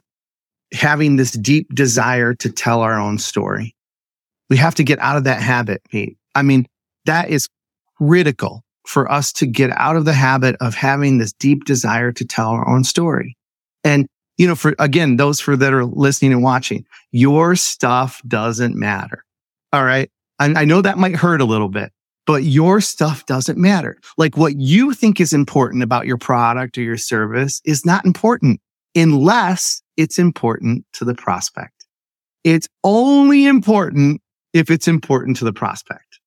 [0.73, 3.75] having this deep desire to tell our own story.
[4.49, 6.17] We have to get out of that habit, Pete.
[6.35, 6.67] I mean,
[7.05, 7.47] that is
[7.97, 12.25] critical for us to get out of the habit of having this deep desire to
[12.25, 13.37] tell our own story.
[13.83, 18.75] And you know, for again, those for that are listening and watching, your stuff doesn't
[18.75, 19.23] matter.
[19.73, 20.09] All right.
[20.39, 21.91] And I know that might hurt a little bit,
[22.25, 23.97] but your stuff doesn't matter.
[24.17, 28.61] Like what you think is important about your product or your service is not important
[28.95, 31.85] unless it's important to the prospect.
[32.45, 34.21] It's only important
[34.53, 36.19] if it's important to the prospect.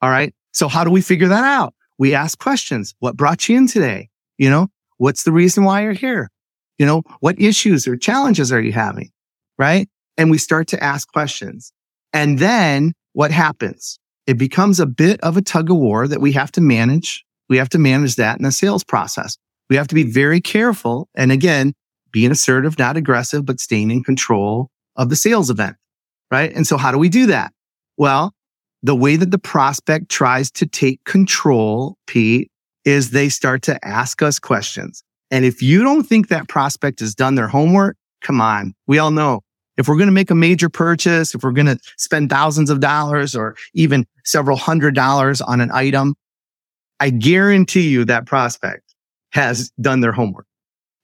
[0.00, 0.34] All right.
[0.52, 1.74] So how do we figure that out?
[1.98, 2.94] We ask questions.
[3.00, 4.08] What brought you in today?
[4.38, 6.30] You know, what's the reason why you're here?
[6.78, 9.10] You know, what issues or challenges are you having?
[9.58, 9.88] Right.
[10.16, 11.72] And we start to ask questions.
[12.12, 13.98] And then what happens?
[14.26, 17.24] It becomes a bit of a tug of war that we have to manage.
[17.48, 19.36] We have to manage that in the sales process.
[19.68, 21.08] We have to be very careful.
[21.14, 21.72] And again,
[22.12, 25.76] being assertive, not aggressive, but staying in control of the sales event.
[26.30, 26.54] Right.
[26.54, 27.52] And so how do we do that?
[27.98, 28.32] Well,
[28.82, 32.50] the way that the prospect tries to take control, Pete,
[32.84, 35.02] is they start to ask us questions.
[35.30, 38.72] And if you don't think that prospect has done their homework, come on.
[38.86, 39.42] We all know
[39.76, 42.80] if we're going to make a major purchase, if we're going to spend thousands of
[42.80, 46.14] dollars or even several hundred dollars on an item,
[47.00, 48.94] I guarantee you that prospect
[49.32, 50.46] has done their homework.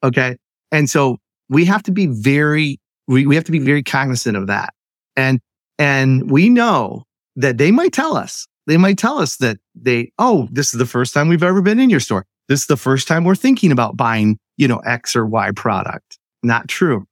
[0.03, 0.37] Okay.
[0.73, 1.19] And so
[1.49, 4.73] we have to be very, we, we have to be very cognizant of that.
[5.17, 5.41] And,
[5.79, 7.05] and we know
[7.37, 10.87] that they might tell us, they might tell us that they, oh, this is the
[10.87, 12.25] first time we've ever been in your store.
[12.49, 16.19] This is the first time we're thinking about buying, you know, X or Y product.
[16.43, 17.07] Not true.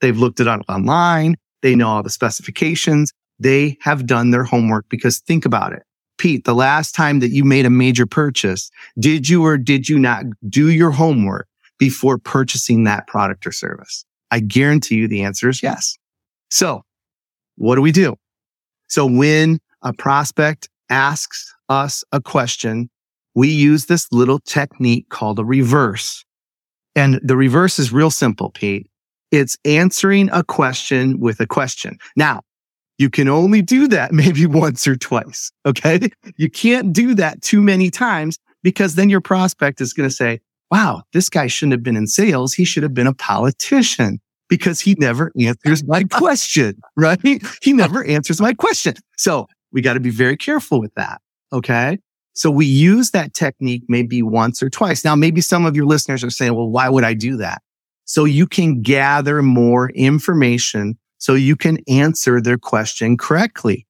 [0.00, 1.36] They've looked it up online.
[1.62, 3.12] They know all the specifications.
[3.38, 5.82] They have done their homework because think about it.
[6.18, 9.98] Pete, the last time that you made a major purchase, did you or did you
[9.98, 11.48] not do your homework
[11.78, 14.04] before purchasing that product or service?
[14.30, 15.96] I guarantee you the answer is yes.
[16.50, 16.82] So
[17.56, 18.16] what do we do?
[18.88, 22.90] So when a prospect asks us a question
[23.34, 26.24] we use this little technique called a reverse.
[26.94, 28.88] And the reverse is real simple, Pete.
[29.32, 31.98] It's answering a question with a question.
[32.14, 32.42] Now,
[32.98, 35.50] you can only do that maybe once or twice.
[35.66, 36.08] Okay.
[36.36, 40.40] You can't do that too many times because then your prospect is going to say,
[40.70, 42.54] wow, this guy shouldn't have been in sales.
[42.54, 44.20] He should have been a politician
[44.54, 47.18] because he never answers my question, right?
[47.60, 48.94] He never answers my question.
[49.16, 51.20] So we got to be very careful with that.
[51.52, 51.98] Okay.
[52.34, 55.04] So we use that technique maybe once or twice.
[55.04, 57.62] Now, maybe some of your listeners are saying, well, why would I do that?
[58.04, 63.88] So you can gather more information so you can answer their question correctly.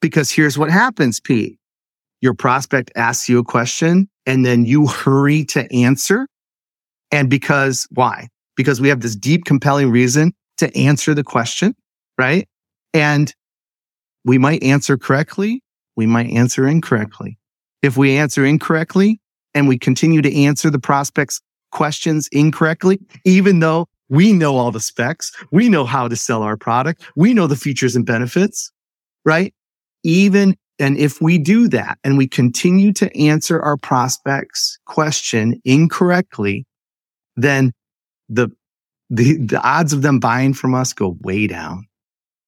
[0.00, 1.58] Because here's what happens, Pete.
[2.22, 6.26] Your prospect asks you a question and then you hurry to answer.
[7.10, 8.28] And because why?
[8.60, 11.74] Because we have this deep, compelling reason to answer the question,
[12.18, 12.46] right?
[12.92, 13.34] And
[14.26, 15.62] we might answer correctly.
[15.96, 17.38] We might answer incorrectly.
[17.80, 19.18] If we answer incorrectly
[19.54, 21.40] and we continue to answer the prospect's
[21.72, 26.58] questions incorrectly, even though we know all the specs, we know how to sell our
[26.58, 28.70] product, we know the features and benefits,
[29.24, 29.54] right?
[30.02, 36.66] Even and if we do that and we continue to answer our prospect's question incorrectly,
[37.36, 37.72] then
[38.30, 38.48] the,
[39.10, 41.86] the, the odds of them buying from us go way down.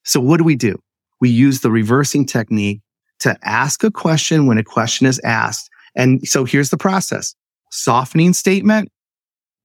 [0.04, 0.78] So what do we do?
[1.20, 2.80] We use the reversing technique
[3.20, 5.68] to ask a question when a question is asked.
[5.94, 7.34] And so here's the process.
[7.70, 8.88] Softening statement,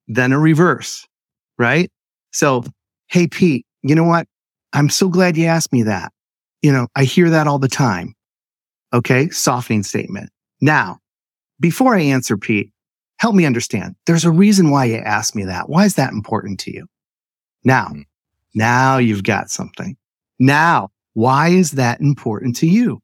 [0.08, 1.06] then a reverse,
[1.58, 1.90] right?
[2.32, 2.64] So,
[3.10, 4.28] Hey, Pete, you know what?
[4.74, 6.12] I'm so glad you asked me that.
[6.62, 8.14] You know, I hear that all the time.
[8.94, 9.30] Okay.
[9.30, 10.30] Softening statement.
[10.62, 11.00] Now,
[11.60, 12.72] before I answer, Pete,
[13.20, 13.96] help me understand.
[14.06, 15.70] There's a reason why you asked me that.
[15.70, 16.88] Why is that important to you?
[17.64, 18.04] Now, mm.
[18.56, 19.98] now you've got something.
[20.40, 23.00] Now, why is that important to you?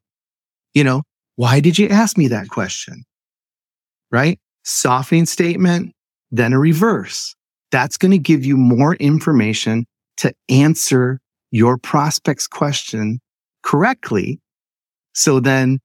[0.73, 1.03] You know,
[1.35, 3.03] why did you ask me that question?
[4.11, 4.39] Right?
[4.63, 5.93] Softening statement,
[6.31, 7.35] then a reverse.
[7.71, 9.85] That's going to give you more information
[10.17, 13.19] to answer your prospect's question
[13.63, 14.39] correctly.
[15.13, 15.79] So then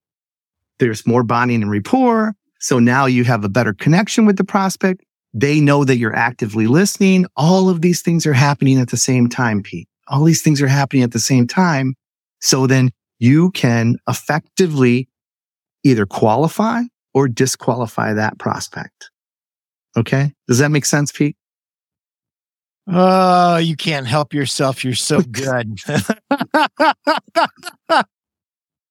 [0.79, 2.35] there's more bonding and rapport.
[2.59, 5.05] So now you have a better connection with the prospect.
[5.35, 7.27] They know that you're actively listening.
[7.37, 9.89] All of these things are happening at the same time, Pete.
[10.09, 11.95] All these things are happening at the same time.
[12.41, 15.09] So then you can effectively
[15.85, 16.83] either qualify
[17.15, 19.11] or disqualify that prospect.
[19.97, 20.33] Okay.
[20.47, 21.37] Does that make sense, Pete?
[22.91, 24.83] Oh, you can't help yourself.
[24.85, 25.79] You're so good.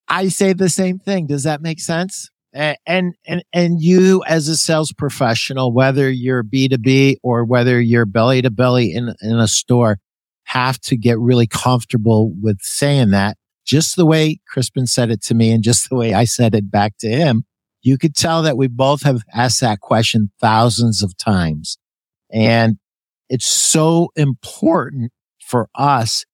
[0.08, 1.26] I say the same thing.
[1.26, 2.30] Does that make sense?
[2.58, 8.42] And, and, and you as a sales professional, whether you're B2B or whether you're belly
[8.42, 9.98] to belly in, in a store,
[10.44, 13.36] have to get really comfortable with saying that
[13.68, 16.70] just the way Crispin said it to me and just the way I said it
[16.70, 17.44] back to him.
[17.82, 21.78] You could tell that we both have asked that question thousands of times.
[22.32, 22.78] And
[23.28, 25.12] it's so important
[25.46, 26.24] for us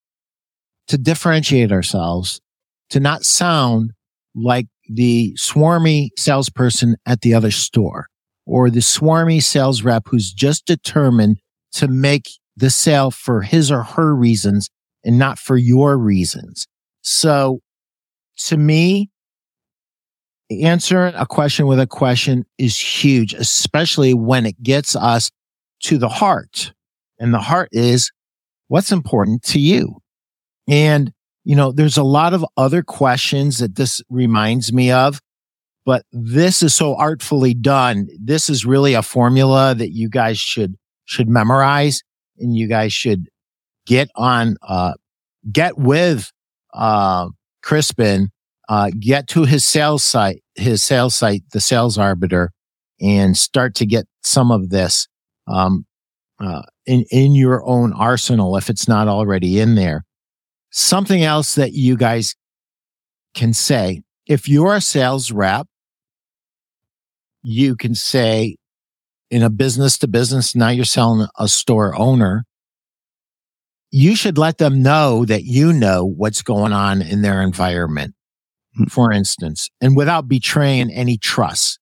[0.89, 2.41] to differentiate ourselves,
[2.91, 3.93] to not sound
[4.35, 8.07] like the swarmy salesperson at the other store
[8.47, 11.39] or the swarmy sales rep who's just determined
[11.73, 14.69] to make the sale for his or her reasons
[15.05, 16.67] and not for your reasons.
[17.03, 17.61] So
[18.47, 19.11] to me,
[20.51, 25.31] answering a question with a question is huge, especially when it gets us
[25.81, 26.73] to the heart.
[27.19, 28.11] And the heart is
[28.69, 29.99] what's important to you.
[30.69, 31.13] And,
[31.45, 35.21] you know, there's a lot of other questions that this reminds me of,
[35.85, 38.09] but this is so artfully done.
[38.19, 42.03] This is really a formula that you guys should, should memorize
[42.39, 43.29] and you guys should
[43.87, 44.95] get on, uh,
[45.53, 46.33] get with,
[46.73, 47.29] uh,
[47.63, 48.31] Crispin,
[48.69, 52.51] uh, get to his sales site, his sales site, the sales arbiter
[53.01, 55.09] and start to get some of this.
[55.47, 55.85] Um,
[56.41, 60.05] uh, in, in your own arsenal if it's not already in there.
[60.77, 62.35] Something else that you guys
[63.33, 65.69] can say if you're a sales rep,
[67.45, 68.57] you can say
[69.31, 72.45] in a business to business, now you're selling a store owner.
[73.93, 78.17] You should let them know that you know what's going on in their environment,
[78.77, 78.87] hmm.
[78.87, 81.79] for instance, and without betraying any trust.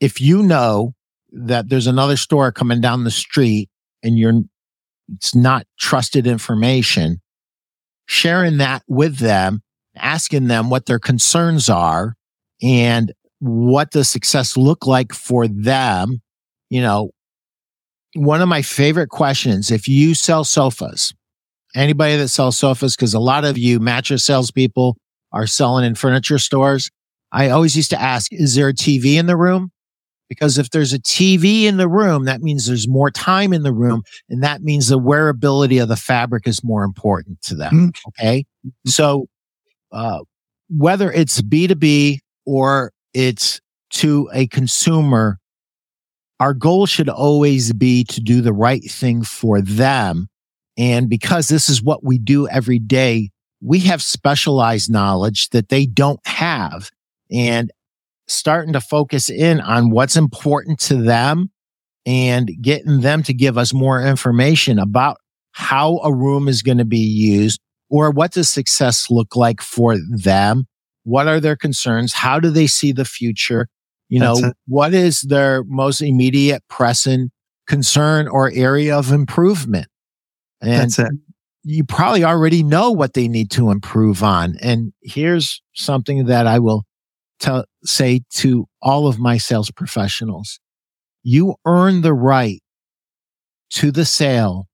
[0.00, 0.94] If you know
[1.32, 3.68] that there's another store coming down the street
[4.02, 4.40] and you're,
[5.14, 7.20] it's not trusted information,
[8.06, 9.62] sharing that with them,
[9.96, 12.14] asking them what their concerns are
[12.62, 16.20] and what does success look like for them.
[16.70, 17.10] You know,
[18.14, 21.14] one of my favorite questions, if you sell sofas,
[21.74, 24.96] anybody that sells sofas, because a lot of you mattress salespeople
[25.32, 26.90] are selling in furniture stores.
[27.32, 29.72] I always used to ask, is there a TV in the room?
[30.34, 33.72] Because if there's a TV in the room, that means there's more time in the
[33.72, 34.02] room.
[34.28, 37.72] And that means the wearability of the fabric is more important to them.
[37.72, 38.08] Mm-hmm.
[38.08, 38.44] Okay.
[38.66, 38.90] Mm-hmm.
[38.90, 39.26] So,
[39.92, 40.20] uh,
[40.68, 43.60] whether it's B2B or it's
[43.90, 45.38] to a consumer,
[46.40, 50.28] our goal should always be to do the right thing for them.
[50.76, 53.30] And because this is what we do every day,
[53.60, 56.90] we have specialized knowledge that they don't have.
[57.30, 57.70] And
[58.26, 61.50] starting to focus in on what's important to them
[62.06, 65.18] and getting them to give us more information about
[65.52, 69.96] how a room is going to be used or what does success look like for
[70.10, 70.66] them?
[71.04, 72.12] What are their concerns?
[72.12, 73.68] How do they see the future?
[74.08, 77.30] You know, what is their most immediate pressing
[77.66, 79.86] concern or area of improvement?
[80.60, 81.12] And That's it.
[81.62, 84.56] you probably already know what they need to improve on.
[84.60, 86.84] And here's something that I will
[87.40, 90.60] to say to all of my sales professionals,
[91.22, 92.62] you earn the right
[93.70, 94.68] to the sale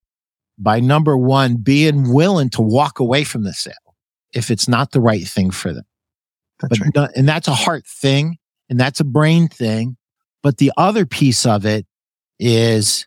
[0.59, 3.75] by number one, being willing to walk away from the sale
[4.35, 5.85] if it's not the right thing for them.
[6.61, 7.11] That's but, right.
[7.17, 8.37] And that's a heart thing
[8.69, 9.97] and that's a brain thing.
[10.43, 11.87] But the other piece of it
[12.39, 13.07] is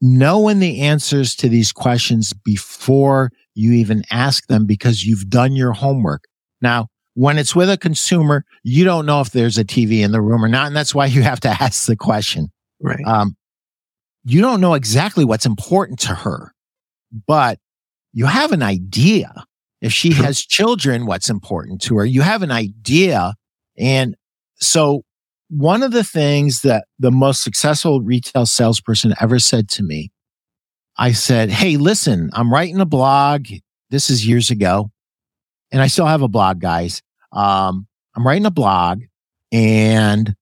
[0.00, 5.72] knowing the answers to these questions before you even ask them because you've done your
[5.72, 6.24] homework.
[6.60, 10.20] Now, when it's with a consumer, you don't know if there's a TV in the
[10.20, 10.66] room or not.
[10.66, 12.50] And that's why you have to ask the question.
[12.80, 13.04] Right.
[13.06, 13.36] Um,
[14.24, 16.54] you don't know exactly what's important to her,
[17.26, 17.58] but
[18.12, 19.44] you have an idea.
[19.80, 23.34] If she has children, what's important to her, you have an idea.
[23.76, 24.14] And
[24.56, 25.02] so
[25.48, 30.12] one of the things that the most successful retail salesperson ever said to me,
[30.96, 33.48] I said, Hey, listen, I'm writing a blog.
[33.90, 34.91] This is years ago.
[35.72, 37.02] And I still have a blog, guys.
[37.32, 39.02] Um, I'm writing a blog
[39.50, 40.36] and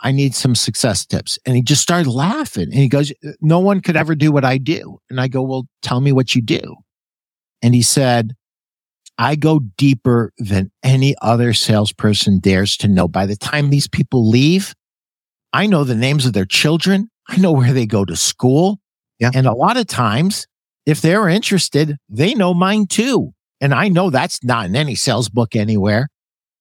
[0.00, 1.38] I need some success tips.
[1.46, 4.58] And he just started laughing and he goes, no one could ever do what I
[4.58, 4.98] do.
[5.10, 6.76] And I go, well, tell me what you do.
[7.62, 8.34] And he said,
[9.18, 13.08] I go deeper than any other salesperson dares to know.
[13.08, 14.74] By the time these people leave,
[15.52, 17.08] I know the names of their children.
[17.28, 18.78] I know where they go to school.
[19.18, 19.30] Yeah.
[19.34, 20.46] And a lot of times,
[20.84, 23.32] if they're interested, they know mine too.
[23.60, 26.08] And I know that's not in any sales book anywhere.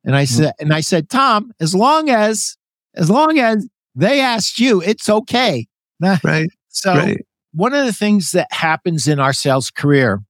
[0.03, 0.43] And I Mm-hmm.
[0.43, 2.55] said, and I said, Tom, as long as,
[2.95, 5.67] as long as they asked you, it's okay.
[6.23, 6.49] Right.
[6.67, 7.25] So right.
[7.53, 10.21] one of the things that happens in our sales career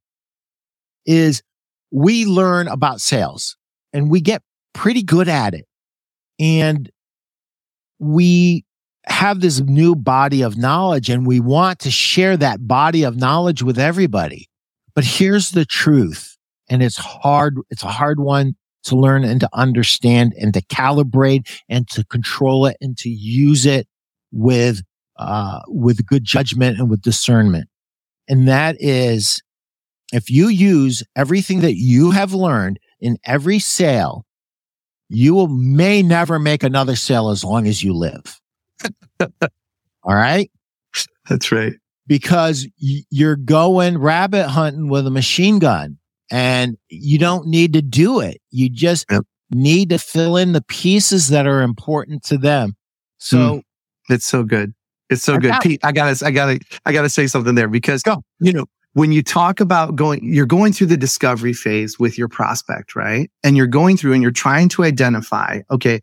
[1.05, 1.41] is
[1.91, 3.57] we learn about sales
[3.93, 4.41] and we get
[4.73, 5.65] pretty good at it.
[6.39, 6.89] And
[7.99, 8.65] we
[9.07, 13.63] have this new body of knowledge and we want to share that body of knowledge
[13.63, 14.47] with everybody.
[14.93, 16.34] But here's the truth.
[16.69, 17.57] And it's hard.
[17.69, 18.55] It's a hard one
[18.85, 23.65] to learn and to understand and to calibrate and to control it and to use
[23.65, 23.87] it
[24.31, 24.81] with,
[25.17, 27.67] uh, with good judgment and with discernment.
[28.27, 29.41] And that is
[30.13, 34.25] if you use everything that you have learned in every sale,
[35.09, 38.39] you will may never make another sale as long as you live.
[39.19, 40.51] All right.
[41.29, 41.73] That's right.
[42.07, 45.97] Because you're going rabbit hunting with a machine gun
[46.31, 48.37] and you don't need to do it.
[48.51, 49.23] You just Yep.
[49.51, 52.75] need to fill in the pieces that are important to them.
[53.17, 53.61] So mm.
[54.09, 54.73] It's so good.
[55.09, 55.49] It's so good.
[55.51, 58.23] got- Pete, I gotta, I gotta, I gotta say something there because, Go.
[58.39, 62.27] you know, when you talk about going, you're going through the discovery phase with your
[62.27, 63.29] prospect, right?
[63.43, 66.01] And you're going through and you're trying to identify, okay,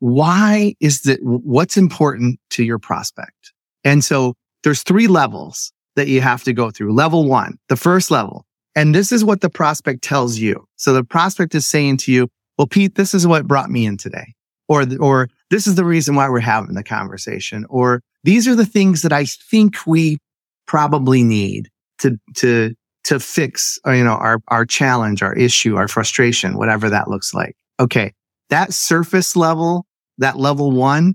[0.00, 3.52] why is that, what's important to your prospect?
[3.84, 6.92] And so there's three levels that you have to go through.
[6.94, 8.44] Level one, the first level.
[8.76, 10.66] And this is what the prospect tells you.
[10.76, 13.96] So the prospect is saying to you, well, Pete, this is what brought me in
[13.96, 14.34] today.
[14.68, 17.66] Or, or this is the reason why we're having the conversation.
[17.68, 20.18] Or these are the things that I think we
[20.66, 21.68] probably need
[21.98, 26.88] to, to, to fix, uh, you know, our, our challenge, our issue, our frustration, whatever
[26.90, 27.54] that looks like.
[27.78, 28.12] Okay.
[28.50, 29.86] That surface level,
[30.18, 31.14] that level one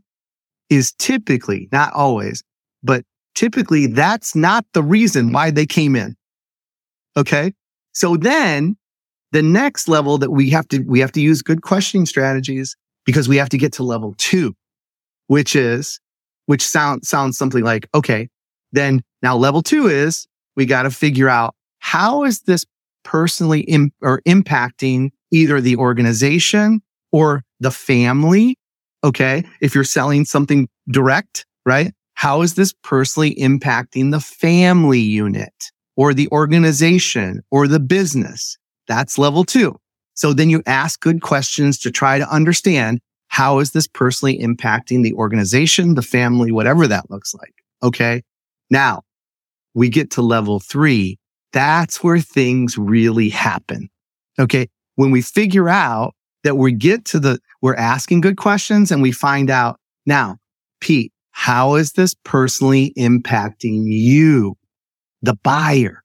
[0.70, 2.44] is typically, not always,
[2.84, 3.04] but
[3.34, 6.16] typically that's not the reason why they came in.
[7.20, 7.54] Okay.
[7.92, 8.78] So then
[9.34, 13.28] the next level that we have to, we have to use good questioning strategies because
[13.28, 14.56] we have to get to level two,
[15.28, 16.00] which is,
[16.46, 18.30] which sound, sounds something like, okay,
[18.72, 22.66] then now level two is we got to figure out how is this
[23.04, 28.58] personally Im- or impacting either the organization or the family.
[29.04, 29.44] Okay.
[29.62, 31.94] If you're selling something direct, right?
[32.14, 35.54] How is this personally impacting the family unit
[36.00, 38.58] or the organization or the business?
[38.88, 39.76] That's level two.
[40.14, 45.04] So then you ask good questions to try to understand how is this personally impacting
[45.04, 47.54] the organization, the family, whatever that looks like.
[47.84, 48.24] Okay.
[48.70, 49.02] Now
[49.74, 51.20] we get to level three.
[51.52, 53.90] That's where things really happen.
[54.40, 54.70] Okay.
[54.96, 59.12] When we figure out that we get to the, we're asking good questions and we
[59.12, 60.38] find out now,
[60.80, 64.56] Pete, how is this personally impacting you,
[65.22, 66.04] the buyer?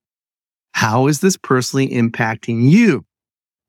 [0.72, 3.04] How is this personally impacting you?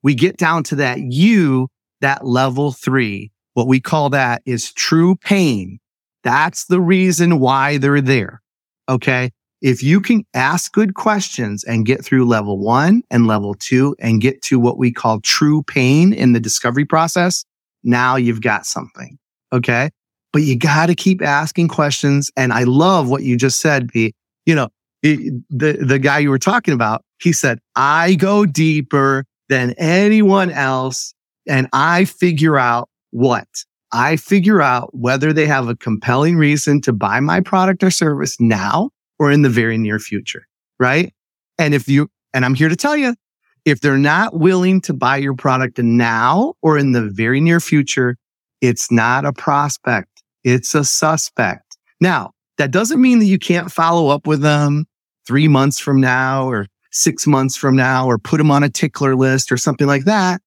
[0.02, 1.70] We get down to that you,
[2.02, 3.32] that level three.
[3.54, 5.80] What we call that is true pain.
[6.24, 8.41] That's the reason why they're there.
[8.89, 9.32] Okay.
[9.62, 14.22] If you can ask good questions and get through level one and level two and
[14.22, 17.46] get to what we call true pain in the discovery process,
[17.84, 19.18] now you've got something.
[19.54, 19.89] Okay.
[20.34, 22.30] But you got to keep asking questions.
[22.36, 24.16] And I love what you just said, Pete.
[24.46, 24.70] You know,
[25.14, 31.14] the, the guy you were talking about, he said, I go deeper than anyone else
[31.47, 33.47] and I figure out what?
[33.91, 38.36] I figure out whether they have a compelling reason to buy my product or service
[38.39, 38.89] now
[39.20, 40.47] or in the very near future.
[40.80, 41.14] Right.
[41.58, 43.16] And if you, and I'm here to tell you,
[43.64, 48.18] if they're not willing to buy your product now or in the very near future,
[48.62, 50.24] it's not a prospect.
[50.43, 51.78] It's a suspect.
[52.01, 54.86] Now, that doesn't mean that you can't follow up with them
[55.28, 59.15] three months from now or six months from now or put them on a tickler
[59.15, 60.41] list or something like that.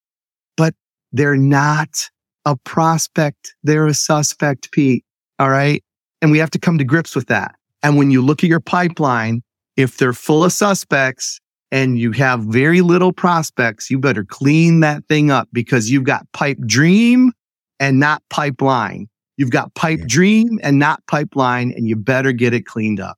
[0.57, 0.75] but
[1.13, 2.09] they're not
[2.45, 3.55] a prospect.
[3.63, 5.05] They're a suspect, Pete.
[5.39, 5.83] All right.
[6.23, 7.55] And we have to come to grips with that.
[7.83, 9.43] And when you look at your pipeline,
[9.77, 15.05] if they're full of suspects and you have very little prospects, you better clean that
[15.09, 17.33] thing up because you've got pipe dream
[17.79, 19.09] and not pipeline.
[19.37, 23.17] You've got pipe dream and not pipeline, and you better get it cleaned up.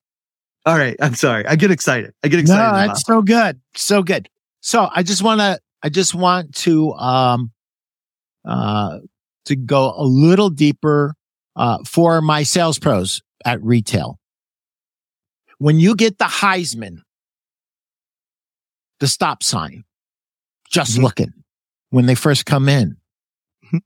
[0.66, 0.96] All right.
[1.00, 1.46] I'm sorry.
[1.46, 2.12] I get excited.
[2.22, 2.62] I get excited.
[2.62, 3.60] No, that's so good.
[3.74, 4.28] So good.
[4.60, 7.50] So I just want to, I just want to, um,
[8.44, 8.98] uh,
[9.46, 11.14] to go a little deeper,
[11.56, 14.18] uh, for my sales pros at retail.
[15.58, 17.02] When you get the Heisman,
[18.98, 19.84] the stop sign,
[20.70, 21.04] just mm-hmm.
[21.04, 21.32] looking
[21.88, 22.96] when they first come in,
[23.64, 23.78] mm-hmm.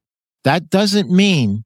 [0.42, 1.64] that doesn't mean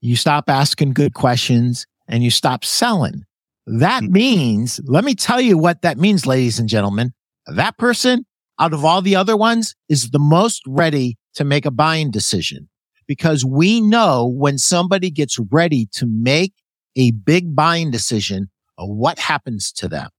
[0.00, 3.24] you stop asking good questions and you stop selling.
[3.66, 4.12] That mm-hmm.
[4.12, 7.12] means, let me tell you what that means, ladies and gentlemen.
[7.46, 8.26] That person
[8.58, 12.68] out of all the other ones is the most ready to make a buying decision
[13.06, 16.52] because we know when somebody gets ready to make
[16.96, 20.10] a big buying decision, what happens to them?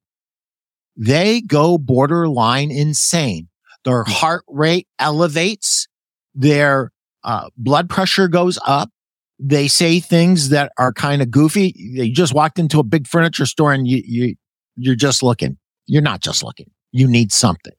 [0.97, 3.49] They go borderline insane.
[3.83, 4.11] Their hmm.
[4.11, 5.87] heart rate elevates.
[6.33, 6.91] Their
[7.23, 8.89] uh, blood pressure goes up.
[9.37, 11.93] They say things that are kind of goofy.
[11.97, 14.35] They just walked into a big furniture store and you, you,
[14.75, 15.57] you're just looking.
[15.87, 16.71] You're not just looking.
[16.91, 17.73] You need something.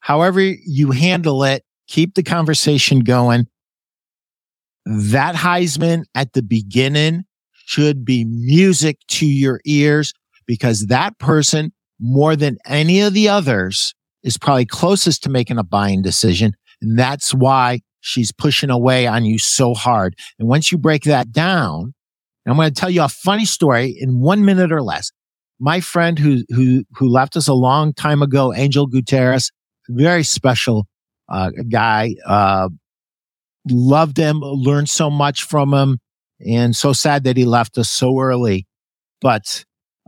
[0.00, 3.46] However you handle it, keep the conversation going.
[4.84, 7.24] That Heisman at the beginning
[7.64, 10.12] should be music to your ears
[10.46, 15.64] because that person more than any of the others is probably closest to making a
[15.64, 16.52] buying decision.
[16.80, 20.14] And that's why she's pushing away on you so hard.
[20.38, 21.92] And once you break that down,
[22.46, 25.10] I'm going to tell you a funny story in one minute or less.
[25.58, 29.50] My friend who, who, who left us a long time ago, Angel Gutierrez,
[29.88, 30.86] very special,
[31.28, 32.68] uh, guy, uh,
[33.68, 35.98] loved him, learned so much from him,
[36.46, 38.66] and so sad that he left us so early.
[39.20, 39.64] But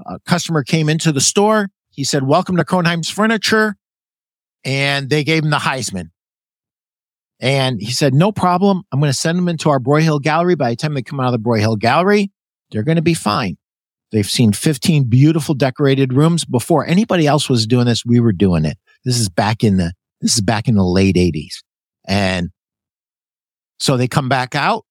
[0.07, 1.69] a customer came into the store.
[1.91, 3.75] He said, Welcome to Kronheim's Furniture.
[4.65, 6.11] And they gave him the Heisman.
[7.41, 8.83] And he said, No problem.
[8.93, 10.55] I'm going to send them into our Broyhill Gallery.
[10.55, 12.31] By the time they come out of the Broyhill Gallery,
[12.71, 13.57] they're going to be fine.
[14.11, 18.05] They've seen 15 beautiful decorated rooms before anybody else was doing this.
[18.07, 18.79] We were doing it.
[19.05, 21.63] This is back in the, this is back in the late eighties.
[22.07, 22.51] And
[23.79, 24.85] so they come back out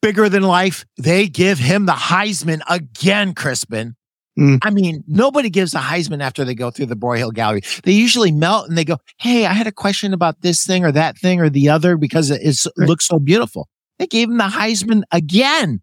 [0.00, 0.86] bigger than life.
[0.96, 3.96] They give him the Heisman again, Crispin.
[4.40, 4.58] Mm.
[4.62, 7.60] I mean, nobody gives a Heisman after they go through the Broyhill Gallery.
[7.84, 10.92] They usually melt and they go, Hey, I had a question about this thing or
[10.92, 12.40] that thing or the other because it
[12.78, 12.88] right.
[12.88, 13.68] looks so beautiful.
[13.98, 15.82] They gave him the Heisman again.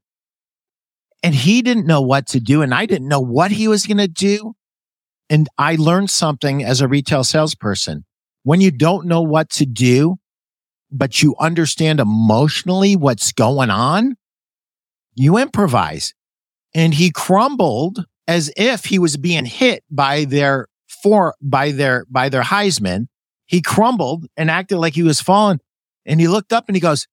[1.21, 2.61] And he didn't know what to do.
[2.61, 4.53] And I didn't know what he was going to do.
[5.29, 8.05] And I learned something as a retail salesperson.
[8.43, 10.17] When you don't know what to do,
[10.89, 14.15] but you understand emotionally what's going on,
[15.15, 16.13] you improvise.
[16.73, 20.67] And he crumbled as if he was being hit by their
[21.01, 23.07] for by their by their Heisman.
[23.45, 25.59] He crumbled and acted like he was falling.
[26.05, 27.07] And he looked up and he goes,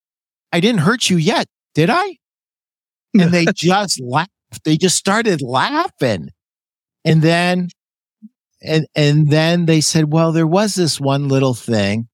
[0.53, 2.19] I didn't hurt you yet, did I?
[3.19, 4.31] And they just laughed.
[4.65, 6.31] They just started laughing.
[7.05, 7.69] And then
[8.63, 12.09] and and then they said, Well, there was this one little thing.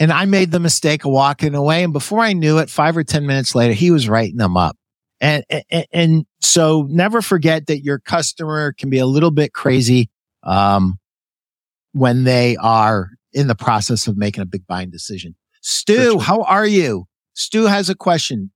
[0.00, 1.84] And I made the mistake of walking away.
[1.84, 4.76] And before I knew it, five or 10 minutes later, he was writing them up.
[5.24, 10.10] And, and, and so never forget that your customer can be a little bit crazy,
[10.42, 10.98] um,
[11.92, 15.34] when they are in the process of making a big buying decision.
[15.62, 16.20] Stu, sure.
[16.20, 17.06] how are you?
[17.32, 18.52] Stu has a question.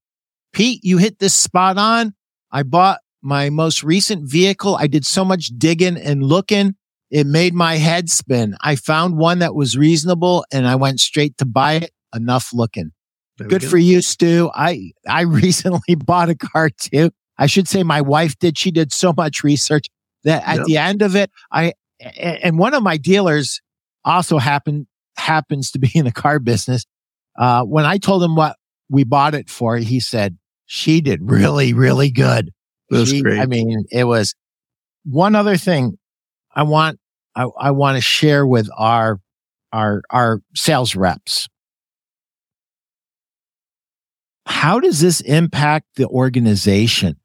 [0.52, 2.14] Pete, you hit this spot on.
[2.50, 4.76] I bought my most recent vehicle.
[4.76, 6.74] I did so much digging and looking.
[7.10, 8.56] It made my head spin.
[8.60, 11.92] I found one that was reasonable and I went straight to buy it.
[12.14, 12.92] Enough looking.
[13.46, 13.68] Good go.
[13.68, 14.50] for you, Stu.
[14.54, 17.10] I, I recently bought a car too.
[17.38, 18.58] I should say my wife did.
[18.58, 19.86] She did so much research
[20.24, 20.66] that at yep.
[20.66, 23.60] the end of it, I, and one of my dealers
[24.04, 24.86] also happened,
[25.16, 26.84] happens to be in the car business.
[27.38, 28.56] Uh, when I told him what
[28.90, 30.36] we bought it for, he said,
[30.66, 32.52] she did really, really good.
[32.90, 33.38] That was she, great.
[33.38, 34.34] I mean, it was
[35.04, 35.98] one other thing
[36.54, 36.98] I want,
[37.36, 39.20] I, I want to share with our,
[39.72, 41.48] our, our sales reps.
[44.48, 47.16] How does this impact the organization?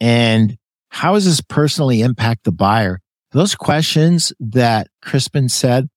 [0.00, 3.00] And how does this personally impact the buyer?
[3.30, 5.88] Those questions that Crispin said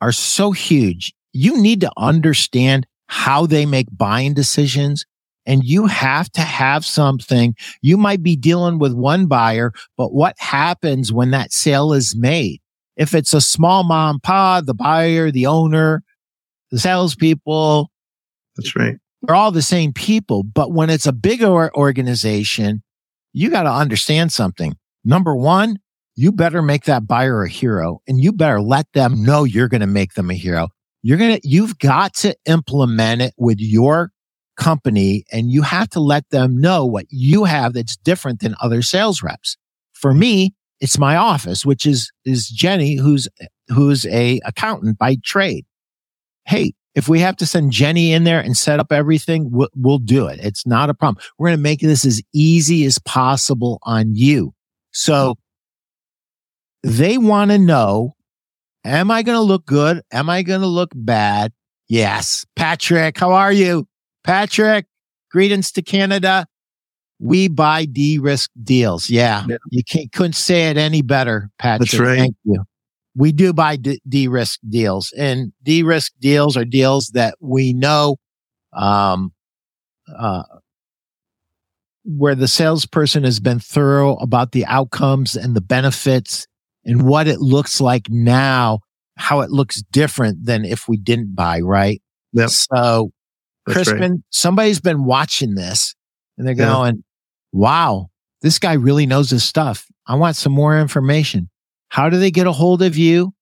[0.00, 1.12] are so huge.
[1.34, 5.04] You need to understand how they make buying decisions
[5.44, 7.54] and you have to have something.
[7.82, 12.62] You might be dealing with one buyer, but what happens when that sale is made?
[12.96, 16.02] If it's a small mom pop, the buyer, the owner,
[16.70, 17.90] the salespeople.
[18.56, 18.96] That's right.
[19.22, 20.42] They're all the same people.
[20.42, 22.82] But when it's a bigger organization,
[23.32, 24.76] you got to understand something.
[25.04, 25.78] Number one,
[26.16, 29.80] you better make that buyer a hero and you better let them know you're going
[29.80, 30.68] to make them a hero.
[31.02, 34.12] You're going to, you've got to implement it with your
[34.56, 38.82] company and you have to let them know what you have that's different than other
[38.82, 39.56] sales reps.
[39.92, 43.28] For me, it's my office, which is, is Jenny, who's,
[43.68, 45.64] who's a accountant by trade.
[46.44, 49.98] Hey, if we have to send Jenny in there and set up everything, we'll, we'll
[49.98, 50.40] do it.
[50.42, 51.22] It's not a problem.
[51.38, 54.54] We're going to make this as easy as possible on you.
[54.92, 55.36] So
[56.82, 58.14] they want to know,
[58.84, 60.02] am I going to look good?
[60.12, 61.52] Am I going to look bad?
[61.88, 62.44] Yes.
[62.56, 63.86] Patrick, how are you?
[64.24, 64.86] Patrick,
[65.30, 66.46] greetings to Canada.
[67.18, 69.08] We buy de-risk deals.
[69.08, 69.44] Yeah.
[69.48, 69.56] yeah.
[69.70, 71.90] You can't, couldn't say it any better, Patrick.
[71.90, 72.18] That's right.
[72.18, 72.64] Thank you.
[73.14, 78.16] We do buy de-risk deals and de-risk deals are deals that we know,
[78.72, 79.32] um,
[80.16, 80.44] uh,
[82.04, 86.46] where the salesperson has been thorough about the outcomes and the benefits
[86.84, 88.80] and what it looks like now,
[89.16, 92.02] how it looks different than if we didn't buy, right?
[92.32, 92.50] Yep.
[92.50, 93.12] So,
[93.66, 94.20] That's Crispin, right.
[94.30, 95.94] somebody's been watching this
[96.38, 96.72] and they're yeah.
[96.72, 97.04] going,
[97.52, 98.08] wow,
[98.40, 99.86] this guy really knows his stuff.
[100.06, 101.50] I want some more information.
[101.92, 103.34] How do they get a hold of you?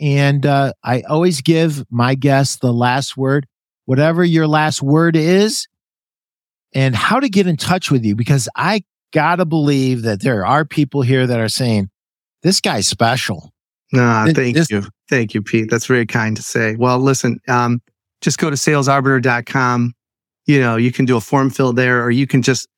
[0.00, 3.46] And uh, I always give my guests the last word,
[3.84, 5.68] whatever your last word is,
[6.72, 8.82] and how to get in touch with you, because I
[9.12, 11.90] gotta believe that there are people here that are saying,
[12.42, 13.52] this guy's special.
[13.92, 14.84] Nah, thank this, you.
[15.10, 15.68] Thank you, Pete.
[15.68, 16.76] That's very kind to say.
[16.76, 17.82] Well, listen, um,
[18.22, 19.92] just go to salesarbiter.com.
[20.46, 22.68] You know, you can do a form fill there or you can just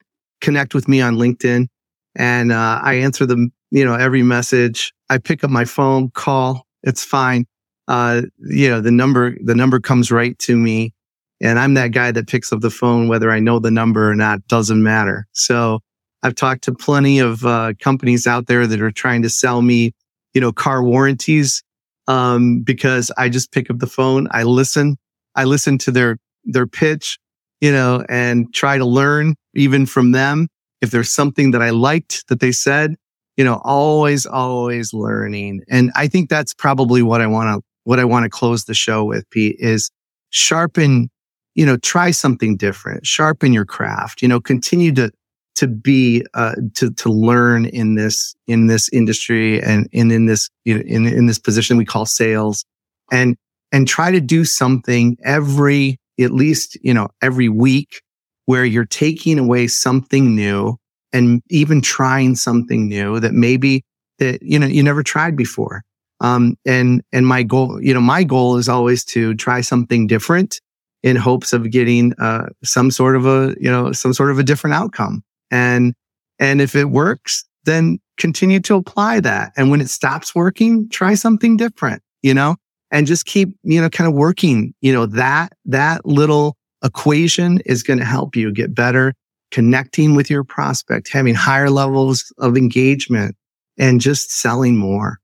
[0.41, 1.69] connect with me on LinkedIn
[2.17, 4.93] and uh, I answer them, you know, every message.
[5.09, 6.67] I pick up my phone, call.
[6.83, 7.47] It's fine.
[7.89, 10.93] Uh, you know, the number, the number comes right to me
[11.41, 14.15] and I'm that guy that picks up the phone, whether I know the number or
[14.15, 15.27] not, doesn't matter.
[15.33, 15.81] So
[16.23, 19.93] I've talked to plenty of uh, companies out there that are trying to sell me,
[20.35, 21.63] you know, car warranties
[22.09, 24.97] um, because I just pick up the phone, I listen,
[25.35, 27.19] I listen to their their pitch,
[27.61, 30.49] you know, and try to learn even from them.
[30.81, 32.97] If there's something that I liked that they said,
[33.41, 35.63] you know, always, always learning.
[35.67, 38.75] And I think that's probably what I want to what I want to close the
[38.75, 39.91] show with, Pete, is
[40.29, 41.09] sharpen,
[41.55, 45.11] you know, try something different, sharpen your craft, you know, continue to
[45.55, 50.51] to be uh, to to learn in this in this industry and, and in this
[50.67, 52.67] you know, in in this position we call sales
[53.11, 53.39] and
[53.73, 58.03] and try to do something every at least you know every week
[58.45, 60.77] where you're taking away something new
[61.13, 63.85] and even trying something new that maybe
[64.19, 65.83] that you know you never tried before.
[66.21, 70.61] Um, and and my goal you know my goal is always to try something different
[71.03, 74.43] in hopes of getting uh, some sort of a you know some sort of a
[74.43, 75.25] different outcome.
[75.51, 75.95] And,
[76.39, 79.53] and if it works, then continue to apply that.
[79.57, 82.57] And when it stops working, try something different, you know,
[82.91, 87.83] and just keep, you know, kind of working, you know, that, that little equation is
[87.83, 89.15] going to help you get better
[89.51, 93.37] connecting with your prospect, having higher levels of engagement
[93.79, 95.19] and just selling more.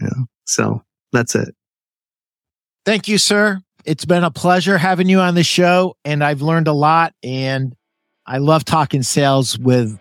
[0.00, 0.26] You know?
[0.44, 1.54] So that's it.
[2.84, 3.60] Thank you, sir.
[3.84, 7.74] It's been a pleasure having you on the show and I've learned a lot and
[8.26, 9.98] I love talking sales with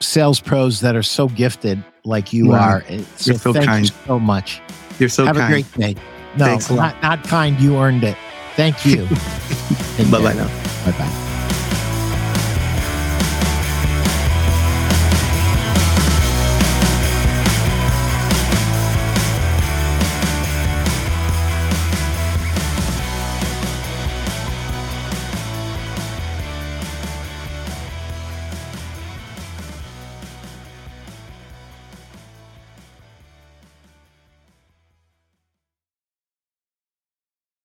[0.00, 2.58] sales pros that are so gifted like you wow.
[2.58, 2.84] are.
[3.16, 3.84] So You're so thank kind.
[3.84, 4.60] you so much.
[4.98, 5.52] You're so Have kind.
[5.52, 6.00] a great day.
[6.36, 7.60] No, not, not kind.
[7.60, 8.16] You earned it.
[8.56, 9.04] Thank you.
[10.10, 10.48] bye bye now.
[10.84, 11.28] Bye bye.